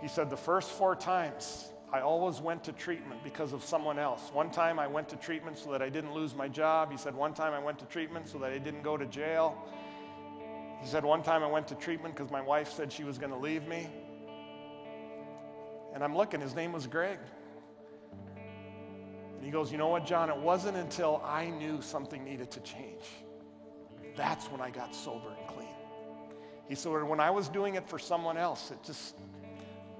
He 0.00 0.06
said, 0.06 0.30
the 0.30 0.36
first 0.36 0.70
four 0.70 0.94
times, 0.94 1.70
I 1.92 2.02
always 2.02 2.40
went 2.40 2.62
to 2.64 2.72
treatment 2.72 3.24
because 3.24 3.52
of 3.52 3.64
someone 3.64 3.98
else. 3.98 4.30
One 4.32 4.48
time 4.48 4.78
I 4.78 4.86
went 4.86 5.08
to 5.08 5.16
treatment 5.16 5.58
so 5.58 5.72
that 5.72 5.82
I 5.82 5.88
didn't 5.88 6.14
lose 6.14 6.36
my 6.36 6.46
job. 6.46 6.92
He 6.92 6.96
said, 6.96 7.16
one 7.16 7.34
time 7.34 7.52
I 7.52 7.58
went 7.58 7.80
to 7.80 7.84
treatment 7.86 8.28
so 8.28 8.38
that 8.38 8.52
I 8.52 8.58
didn't 8.58 8.82
go 8.82 8.96
to 8.96 9.04
jail. 9.06 9.58
He 10.80 10.86
said, 10.86 11.04
one 11.04 11.24
time 11.24 11.42
I 11.42 11.48
went 11.48 11.66
to 11.68 11.74
treatment 11.74 12.14
because 12.14 12.30
my 12.30 12.40
wife 12.40 12.70
said 12.70 12.92
she 12.92 13.02
was 13.02 13.18
going 13.18 13.32
to 13.32 13.38
leave 13.38 13.66
me. 13.66 13.88
And 15.94 16.02
I'm 16.02 16.16
looking, 16.16 16.40
his 16.40 16.54
name 16.54 16.72
was 16.72 16.86
Greg. 16.86 17.18
And 18.36 19.44
he 19.44 19.50
goes, 19.50 19.70
You 19.70 19.78
know 19.78 19.88
what, 19.88 20.06
John? 20.06 20.30
It 20.30 20.36
wasn't 20.36 20.76
until 20.76 21.22
I 21.24 21.50
knew 21.50 21.82
something 21.82 22.24
needed 22.24 22.50
to 22.52 22.60
change 22.60 23.04
that's 24.16 24.46
when 24.46 24.60
I 24.60 24.70
got 24.70 24.94
sober 24.94 25.28
and 25.38 25.48
clean. 25.48 25.68
He 26.68 26.74
said, 26.74 26.90
when 27.02 27.20
I 27.20 27.30
was 27.30 27.48
doing 27.48 27.74
it 27.74 27.88
for 27.88 27.98
someone 27.98 28.36
else, 28.36 28.70
it 28.70 28.78
just, 28.82 29.18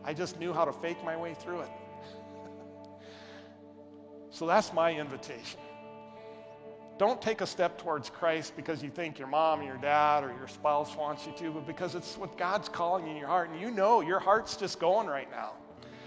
I 0.05 0.15
just 0.15 0.39
knew 0.39 0.53
how 0.53 0.65
to 0.65 0.73
fake 0.73 1.03
my 1.05 1.17
way 1.17 1.35
through 1.35 1.61
it. 1.63 1.71
so 4.31 4.47
that's 4.47 4.73
my 4.73 4.95
invitation. 4.95 5.61
Don't 6.99 7.21
take 7.21 7.41
a 7.41 7.47
step 7.47 7.79
towards 7.79 8.11
Christ 8.11 8.55
because 8.55 8.83
you 8.83 8.91
think 8.91 9.19
your 9.19 9.27
mom 9.27 9.61
or 9.61 9.65
your 9.65 9.79
dad 9.79 10.23
or 10.23 10.29
your 10.29 10.47
spouse 10.47 10.95
wants 10.97 11.27
you 11.27 11.33
to, 11.39 11.51
but 11.51 11.67
because 11.67 11.95
it's 11.95 12.17
what 12.17 12.39
God's 12.39 12.69
calling 12.69 13.09
in 13.09 13.17
your 13.17 13.27
heart. 13.27 13.51
And 13.51 13.61
you 13.61 13.71
know 13.71 14.03
your 14.03 14.21
heart's 14.21 14.57
just 14.57 14.79
going 14.79 15.09
right 15.09 15.31
now. 15.31 15.55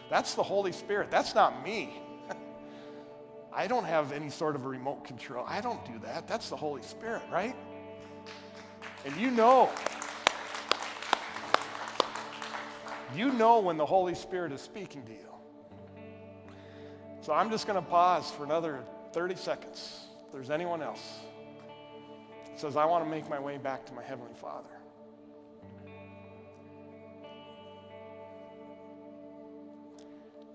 That's 0.09 0.35
the 0.35 0.43
Holy 0.43 0.71
Spirit. 0.71 1.09
That's 1.09 1.35
not 1.35 1.63
me. 1.63 2.01
I 3.53 3.67
don't 3.67 3.85
have 3.85 4.11
any 4.11 4.29
sort 4.29 4.55
of 4.55 4.65
a 4.65 4.67
remote 4.67 5.03
control. 5.03 5.45
I 5.47 5.61
don't 5.61 5.83
do 5.85 5.99
that. 5.99 6.27
That's 6.27 6.49
the 6.49 6.55
Holy 6.55 6.81
Spirit, 6.81 7.23
right? 7.31 7.55
And 9.05 9.15
you 9.17 9.31
know, 9.31 9.69
you 13.15 13.31
know 13.31 13.59
when 13.59 13.77
the 13.77 13.85
Holy 13.85 14.15
Spirit 14.15 14.51
is 14.51 14.61
speaking 14.61 15.03
to 15.05 15.11
you. 15.11 15.19
So 17.21 17.33
I'm 17.33 17.49
just 17.49 17.65
going 17.65 17.81
to 17.81 17.89
pause 17.89 18.31
for 18.31 18.43
another 18.43 18.83
30 19.13 19.35
seconds. 19.35 20.01
If 20.25 20.31
there's 20.31 20.49
anyone 20.49 20.81
else 20.81 21.19
says, 22.55 22.77
I 22.77 22.85
want 22.85 23.03
to 23.03 23.09
make 23.09 23.29
my 23.29 23.39
way 23.39 23.57
back 23.57 23.85
to 23.87 23.93
my 23.93 24.03
Heavenly 24.03 24.33
Father. 24.33 24.69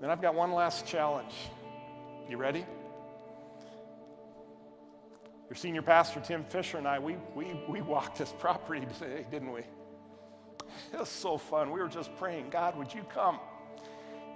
Then 0.01 0.11
I've 0.11 0.23
got 0.23 0.35
one 0.35 0.53
last 0.53 0.87
challenge. 0.87 1.35
You 2.29 2.39
ready? 2.39 2.65
Your 5.49 5.57
senior 5.57 5.83
pastor, 5.83 6.21
Tim 6.21 6.45
Fisher, 6.45 6.79
and 6.79 6.87
I, 6.87 6.99
we, 6.99 7.17
we, 7.35 7.61
we 7.69 7.83
walked 7.83 8.19
this 8.19 8.33
property 8.39 8.87
today, 8.99 9.27
didn't 9.31 9.53
we? 9.53 9.63
It 10.93 10.99
was 10.99 11.09
so 11.09 11.37
fun. 11.37 11.71
We 11.73 11.81
were 11.81 11.89
just 11.89 12.17
praying, 12.17 12.51
God, 12.51 12.79
would 12.79 12.95
you 12.95 13.03
come? 13.13 13.41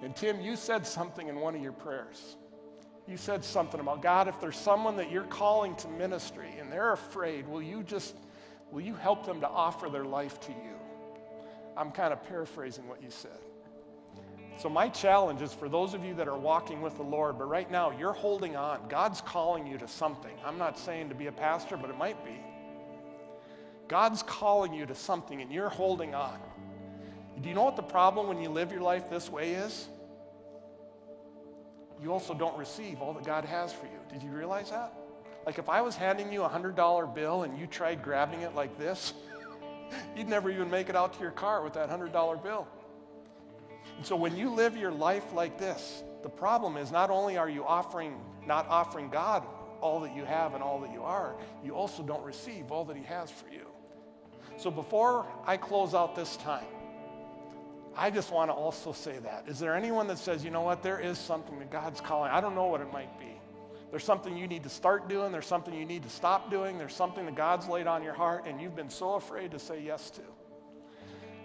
And 0.03 0.15
Tim, 0.15 0.41
you 0.41 0.57
said 0.57 0.87
something 0.87 1.29
in 1.29 1.37
one 1.37 1.55
of 1.55 1.63
your 1.63 1.73
prayers. 1.73 2.37
You 3.07 3.17
said 3.17 3.45
something 3.45 3.81
about, 3.81 4.03
God, 4.03 4.29
if 4.29 4.41
there's 4.41 4.57
someone 4.57 4.97
that 4.97 5.11
you're 5.11 5.25
calling 5.25 5.77
to 5.77 5.89
ministry 5.89 6.57
and 6.59 6.71
they're 6.71 6.93
afraid, 6.93 7.47
will 7.47 7.63
you 7.63 7.83
just, 7.83 8.17
will 8.71 8.81
you 8.81 8.95
help 8.95 9.25
them 9.25 9.41
to 9.41 9.49
offer 9.49 9.89
their 9.89 10.05
life 10.05 10.41
to 10.41 10.53
you? 10.53 10.77
I'm 11.77 11.91
kind 11.91 12.13
of 12.13 12.23
paraphrasing 12.25 12.89
what 12.89 13.03
you 13.03 13.11
said. 13.11 13.39
So, 14.57 14.69
my 14.69 14.89
challenge 14.89 15.43
is 15.43 15.53
for 15.53 15.69
those 15.69 15.95
of 15.95 16.05
you 16.05 16.15
that 16.15 16.29
are 16.29 16.39
walking 16.39 16.81
with 16.81 16.97
the 16.97 17.03
Lord, 17.03 17.39
but 17.39 17.49
right 17.49 17.71
now 17.71 17.91
you're 17.91 18.13
holding 18.13 18.57
on. 18.57 18.89
God's 18.89 19.21
calling 19.21 19.67
you 19.67 19.79
to 19.79 19.89
something. 19.89 20.33
I'm 20.45 20.59
not 20.59 20.79
saying 20.79 21.09
to 21.09 21.15
be 21.15 21.27
a 21.27 21.33
pastor, 21.33 21.77
but 21.77 21.91
it 21.91 21.99
might 21.99 22.25
be. 22.25 22.41
God's 23.89 24.23
calling 24.23 24.73
you 24.73 24.87
to 24.87 24.95
something 24.95 25.43
and 25.43 25.53
you're 25.53 25.69
holding 25.69 26.15
on. 26.15 26.39
Do 27.41 27.49
you 27.49 27.55
know 27.55 27.65
what 27.65 27.77
the 27.77 27.83
problem 27.83 28.29
when 28.29 28.41
you 28.41 28.49
live 28.49 28.71
your 28.71 28.81
life 28.81 29.11
this 29.11 29.29
way 29.29 29.53
is? 29.53 29.89
You 32.01 32.13
also 32.13 32.35
don't 32.35 32.57
receive 32.57 33.01
all 33.01 33.13
that 33.15 33.25
God 33.25 33.45
has 33.45 33.73
for 33.73 33.87
you. 33.87 33.99
Did 34.13 34.23
you 34.23 34.31
realize 34.31 34.71
that? 34.71 34.93
Like 35.45 35.59
if 35.59 35.69
I 35.69 35.81
was 35.81 35.97
handing 35.97 36.33
you 36.33 36.45
a 36.45 36.49
$100 36.49 37.15
bill 37.15 37.43
and 37.43 37.59
you 37.59 37.67
tried 37.67 38.03
grabbing 38.03 38.43
it 38.43 38.55
like 38.55 38.79
this, 38.79 39.15
you'd 40.17 40.29
never 40.29 40.51
even 40.51 40.71
make 40.71 40.89
it 40.89 40.97
out 40.97 41.13
to 41.15 41.21
your 41.21 41.33
car 41.33 41.63
with 41.63 41.75
that 41.75 41.91
$100 41.91 42.43
bill. 42.43 42.67
And 43.97 44.05
so 44.05 44.17
when 44.17 44.37
you 44.37 44.51
live 44.51 44.77
your 44.77 44.91
life 44.91 45.33
like 45.33 45.59
this, 45.59 46.03
the 46.23 46.29
problem 46.29 46.77
is 46.77 46.91
not 46.91 47.11
only 47.11 47.37
are 47.37 47.49
you 47.49 47.65
offering, 47.65 48.21
not 48.47 48.67
offering 48.69 49.09
God 49.11 49.47
all 49.81 50.01
that 50.01 50.17
you 50.17 50.25
have 50.25 50.55
and 50.55 50.63
all 50.63 50.81
that 50.81 50.93
you 50.93 51.03
are, 51.03 51.35
you 51.63 51.75
also 51.75 52.03
don't 52.03 52.25
receive 52.25 52.73
all 52.73 52.85
that 52.87 52.97
He 52.97 53.05
has 53.05 53.31
for 53.31 53.49
you. 53.49 53.67
So 54.57 54.71
before 54.71 55.27
I 55.47 55.57
close 55.57 55.95
out 55.95 56.15
this 56.15 56.37
time, 56.39 56.65
I 57.97 58.11
just 58.11 58.33
want 58.33 58.51
to 58.51 58.55
also 58.55 58.93
say 58.93 59.19
that. 59.19 59.45
Is 59.47 59.59
there 59.59 59.77
anyone 59.77 60.07
that 60.09 60.19
says, 60.19 60.45
you 60.45 60.51
know 60.51 60.63
what, 60.63 60.83
there 60.83 60.99
is 60.99 61.19
something 61.19 61.59
that 61.59 61.71
God's 61.71 62.01
calling? 62.01 62.31
I 62.31 62.41
don't 62.41 62.55
know 62.55 62.67
what 62.67 62.81
it 62.81 62.93
might 62.93 63.19
be. 63.19 63.27
There's 63.91 64.03
something 64.05 64.37
you 64.37 64.49
need 64.49 64.65
to 64.65 64.69
start 64.69 65.09
doing, 65.09 65.31
there's 65.31 65.47
something 65.47 65.73
you 65.73 65.85
need 65.85 66.03
to 66.03 66.09
stop 66.09 66.51
doing, 66.51 66.79
there's 66.79 66.95
something 66.95 67.27
that 67.27 67.37
God's 67.37 67.69
laid 67.69 67.87
on 67.87 68.03
your 68.03 68.15
heart 68.15 68.45
and 68.47 68.61
you've 68.61 68.75
been 68.75 68.91
so 68.91 69.15
afraid 69.15 69.53
to 69.53 69.59
say 69.61 69.81
yes 69.81 70.11
to. 70.11 70.23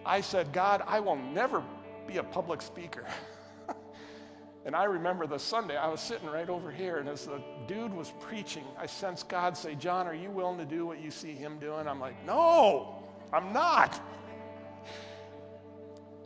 I 0.03 0.21
said, 0.21 0.51
God, 0.51 0.81
I 0.87 0.99
will 0.99 1.17
never 1.17 1.63
be 2.09 2.17
a 2.17 2.23
public 2.23 2.61
speaker. 2.61 3.05
and 4.65 4.75
I 4.75 4.85
remember 4.85 5.27
the 5.27 5.37
Sunday, 5.37 5.77
I 5.77 5.87
was 5.87 6.01
sitting 6.01 6.27
right 6.27 6.49
over 6.49 6.71
here, 6.71 6.97
and 6.97 7.07
as 7.07 7.25
the 7.25 7.41
dude 7.67 7.93
was 7.93 8.13
preaching, 8.19 8.63
I 8.79 8.87
sensed 8.87 9.29
God 9.29 9.55
say, 9.55 9.75
John, 9.75 10.07
are 10.07 10.15
you 10.15 10.31
willing 10.31 10.57
to 10.57 10.65
do 10.65 10.85
what 10.85 10.99
you 10.99 11.11
see 11.11 11.33
him 11.33 11.59
doing? 11.59 11.87
I'm 11.87 11.99
like, 11.99 12.15
no, 12.25 13.03
I'm 13.31 13.53
not. 13.53 14.01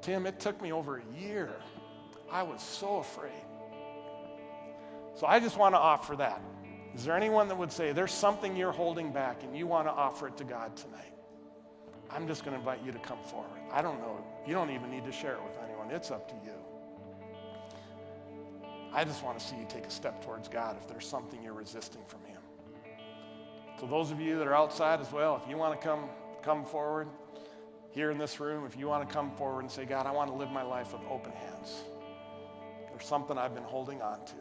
Tim, 0.01 0.25
it 0.25 0.39
took 0.39 0.61
me 0.61 0.71
over 0.71 0.97
a 0.97 1.19
year. 1.19 1.51
I 2.31 2.43
was 2.43 2.61
so 2.61 2.97
afraid. 2.97 3.31
So 5.15 5.27
I 5.27 5.39
just 5.39 5.57
want 5.57 5.75
to 5.75 5.79
offer 5.79 6.15
that. 6.15 6.41
Is 6.95 7.03
there 7.03 7.15
anyone 7.15 7.47
that 7.49 7.57
would 7.57 7.71
say 7.71 7.91
there's 7.91 8.11
something 8.11 8.55
you're 8.55 8.71
holding 8.71 9.11
back 9.11 9.43
and 9.43 9.55
you 9.55 9.67
want 9.67 9.88
to 9.88 9.91
offer 9.91 10.27
it 10.27 10.38
to 10.38 10.43
God 10.43 10.75
tonight? 10.75 11.13
I'm 12.09 12.27
just 12.27 12.45
going 12.45 12.53
to 12.53 12.59
invite 12.59 12.84
you 12.86 12.91
to 12.91 12.99
come 12.99 13.19
forward. 13.23 13.59
I 13.71 13.81
don't 13.81 13.99
know. 13.99 14.23
You 14.45 14.53
don't 14.53 14.71
even 14.71 14.91
need 14.91 15.05
to 15.05 15.11
share 15.11 15.33
it 15.33 15.43
with 15.43 15.57
anyone. 15.63 15.89
It's 15.91 16.11
up 16.11 16.27
to 16.29 16.35
you. 16.45 16.53
I 18.93 19.03
just 19.03 19.23
want 19.23 19.39
to 19.39 19.45
see 19.45 19.55
you 19.55 19.65
take 19.67 19.85
a 19.85 19.89
step 19.89 20.23
towards 20.23 20.47
God 20.47 20.77
if 20.79 20.87
there's 20.87 21.07
something 21.07 21.41
you're 21.41 21.53
resisting 21.53 22.01
from 22.07 22.23
Him. 22.25 22.41
So, 23.79 23.87
those 23.87 24.11
of 24.11 24.21
you 24.21 24.37
that 24.37 24.47
are 24.47 24.53
outside 24.53 25.01
as 25.01 25.11
well, 25.11 25.41
if 25.41 25.49
you 25.49 25.57
want 25.57 25.79
to 25.79 25.87
come, 25.87 26.05
come 26.43 26.63
forward 26.63 27.07
here 27.91 28.11
in 28.11 28.17
this 28.17 28.39
room, 28.39 28.65
if 28.65 28.77
you 28.77 28.87
want 28.87 29.07
to 29.07 29.13
come 29.13 29.31
forward 29.31 29.61
and 29.61 29.71
say, 29.71 29.85
God, 29.85 30.05
I 30.05 30.11
want 30.11 30.29
to 30.29 30.35
live 30.35 30.51
my 30.51 30.61
life 30.61 30.93
with 30.93 31.01
open 31.09 31.31
hands, 31.31 31.83
there's 32.89 33.05
something 33.05 33.37
I've 33.37 33.55
been 33.55 33.63
holding 33.63 34.01
on 34.01 34.23
to. 34.25 34.33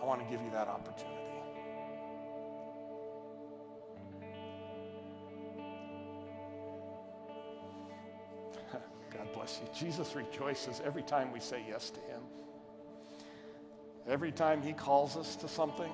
I 0.00 0.04
want 0.04 0.20
to 0.22 0.30
give 0.30 0.44
you 0.44 0.50
that 0.50 0.68
opportunity. 0.68 1.27
Jesus 9.78 10.14
rejoices 10.14 10.80
every 10.84 11.02
time 11.02 11.32
we 11.32 11.40
say 11.40 11.62
yes 11.68 11.90
to 11.90 12.00
Him. 12.00 12.20
Every 14.06 14.32
time 14.32 14.62
He 14.62 14.72
calls 14.72 15.16
us 15.16 15.36
to 15.36 15.48
something, 15.48 15.92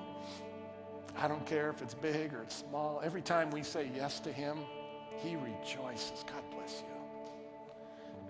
I 1.17 1.27
don't 1.27 1.45
care 1.45 1.69
if 1.69 1.81
it's 1.81 1.93
big 1.93 2.33
or 2.33 2.41
it's 2.41 2.55
small, 2.55 3.01
every 3.03 3.21
time 3.21 3.49
we 3.51 3.63
say 3.63 3.89
yes 3.95 4.19
to 4.21 4.31
Him, 4.31 4.57
He 5.17 5.35
rejoices. 5.35 6.23
God 6.25 6.43
bless 6.51 6.81
you. 6.81 6.95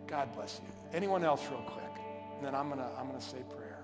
God 0.07 0.33
bless 0.35 0.61
you. 0.63 0.71
Anyone 0.93 1.23
else, 1.23 1.47
real 1.49 1.61
quick? 1.61 1.83
And 2.35 2.45
then 2.45 2.53
I'm 2.53 2.67
going 2.67 2.79
to 2.79 2.89
I'm 2.99 3.07
going 3.07 3.19
to 3.19 3.25
say 3.25 3.43
prayer. 3.49 3.79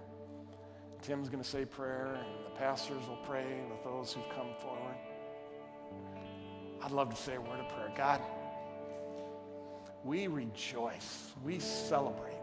Tim's 1.01 1.29
going 1.29 1.43
to 1.43 1.49
say 1.49 1.65
prayer, 1.65 2.13
and 2.13 2.45
the 2.45 2.59
pastors 2.59 3.07
will 3.07 3.19
pray 3.25 3.61
with 3.69 3.83
those 3.83 4.13
who've 4.13 4.29
come 4.29 4.49
forward. 4.61 4.95
I'd 6.83 6.91
love 6.91 7.09
to 7.09 7.15
say 7.15 7.35
a 7.35 7.41
word 7.41 7.59
of 7.59 7.69
prayer. 7.69 7.91
God, 7.95 8.21
we 10.03 10.27
rejoice, 10.27 11.31
we 11.43 11.59
celebrate. 11.59 12.33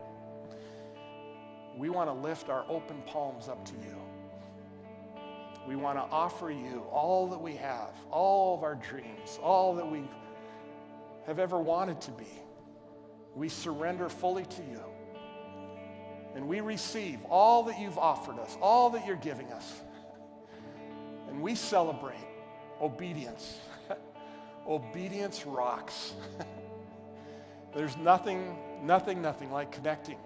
We 1.77 1.91
want 1.91 2.09
to 2.09 2.15
lift 2.15 2.49
our 2.49 2.65
open 2.69 3.03
palms 3.07 3.49
up 3.49 3.65
to 3.67 3.73
you. 3.73 3.97
We 5.67 5.77
want 5.77 5.99
to 5.99 6.03
offer 6.03 6.51
you 6.51 6.85
all 6.91 7.29
that 7.29 7.41
we 7.41 7.55
have, 7.57 7.91
all 8.11 8.55
of 8.57 8.63
our 8.63 8.77
dreams, 8.77 9.39
all 9.43 9.75
that 9.75 9.89
we 9.89 10.03
have 11.27 11.39
ever 11.39 11.61
wanted 11.61 12.01
to 12.03 12.11
be. 12.13 12.27
We 13.35 13.49
surrender 13.49 14.09
fully 14.09 14.45
to 14.45 14.63
you. 14.63 14.83
And 16.35 16.49
we 16.49 16.61
receive 16.61 17.19
all 17.29 17.65
that 17.65 17.79
you've 17.79 17.99
offered 17.99 18.39
us, 18.39 18.57
all 18.63 18.91
that 18.91 19.07
you're 19.07 19.17
giving 19.17 19.53
us. 19.53 19.83
And 21.29 21.43
we 21.43 21.55
celebrate 21.55 22.17
obedience. 22.81 23.59
obedience 24.67 25.45
rocks. 25.45 26.15
There's 27.79 27.97
nothing, 27.97 28.57
nothing, 28.83 29.23
nothing 29.23 29.53
like 29.53 29.71
connecting 29.71 30.19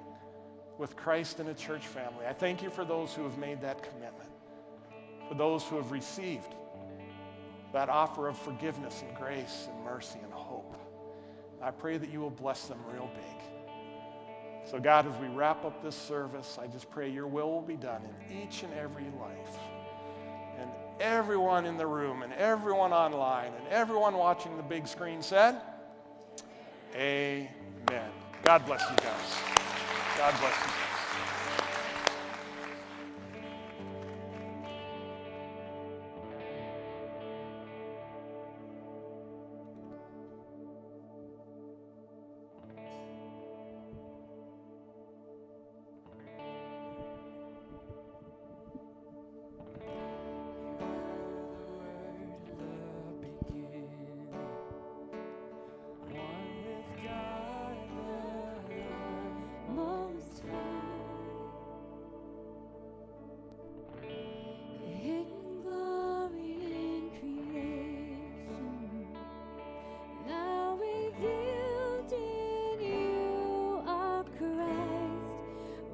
with 0.79 0.97
Christ 0.97 1.39
in 1.39 1.49
a 1.49 1.55
church 1.55 1.87
family. 1.87 2.25
I 2.27 2.33
thank 2.33 2.63
you 2.63 2.71
for 2.71 2.83
those 2.83 3.13
who 3.13 3.25
have 3.25 3.37
made 3.37 3.61
that 3.61 3.83
commitment, 3.83 4.31
for 5.29 5.35
those 5.35 5.63
who 5.65 5.77
have 5.77 5.91
received 5.91 6.55
that 7.75 7.91
offer 7.91 8.27
of 8.29 8.39
forgiveness 8.39 9.05
and 9.07 9.15
grace 9.15 9.69
and 9.71 9.85
mercy 9.85 10.19
and 10.23 10.33
hope. 10.33 10.75
I 11.63 11.73
pray 11.73 11.99
that 11.99 12.09
you 12.09 12.21
will 12.21 12.31
bless 12.31 12.69
them 12.69 12.79
real 12.91 13.11
big. 13.15 14.71
So, 14.71 14.81
God, 14.81 15.07
as 15.07 15.21
we 15.21 15.29
wrap 15.29 15.63
up 15.67 15.83
this 15.83 15.95
service, 15.95 16.59
I 16.59 16.69
just 16.69 16.91
pray 16.91 17.11
your 17.11 17.27
will 17.27 17.53
will 17.53 17.61
be 17.61 17.77
done 17.77 18.01
in 18.31 18.45
each 18.45 18.63
and 18.63 18.73
every 18.73 19.11
life. 19.21 19.59
And 20.59 20.71
everyone 21.01 21.67
in 21.67 21.77
the 21.77 21.87
room, 21.87 22.23
and 22.23 22.33
everyone 22.33 22.95
online, 22.95 23.53
and 23.53 23.69
everyone 23.69 24.15
watching 24.15 24.57
the 24.57 24.63
big 24.63 24.89
screen 24.89 25.21
said, 25.21 25.61
Amen. 26.95 28.11
God 28.43 28.67
bless 28.67 28.83
you 28.91 28.97
guys. 28.97 29.39
God 30.19 30.35
bless 30.41 30.67
you. 30.67 30.72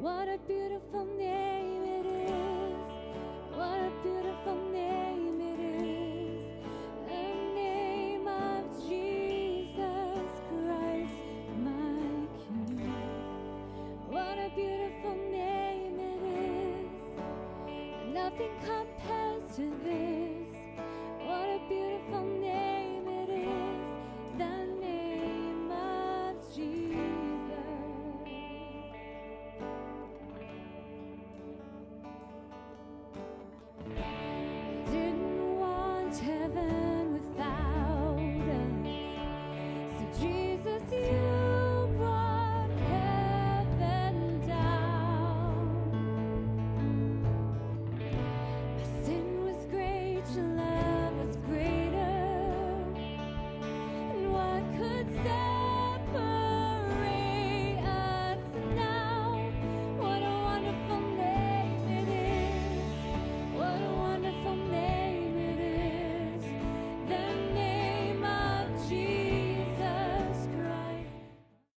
Nothing 0.09 0.35
a 0.35 0.39
beautiful 0.47 1.05
this. 1.19 1.38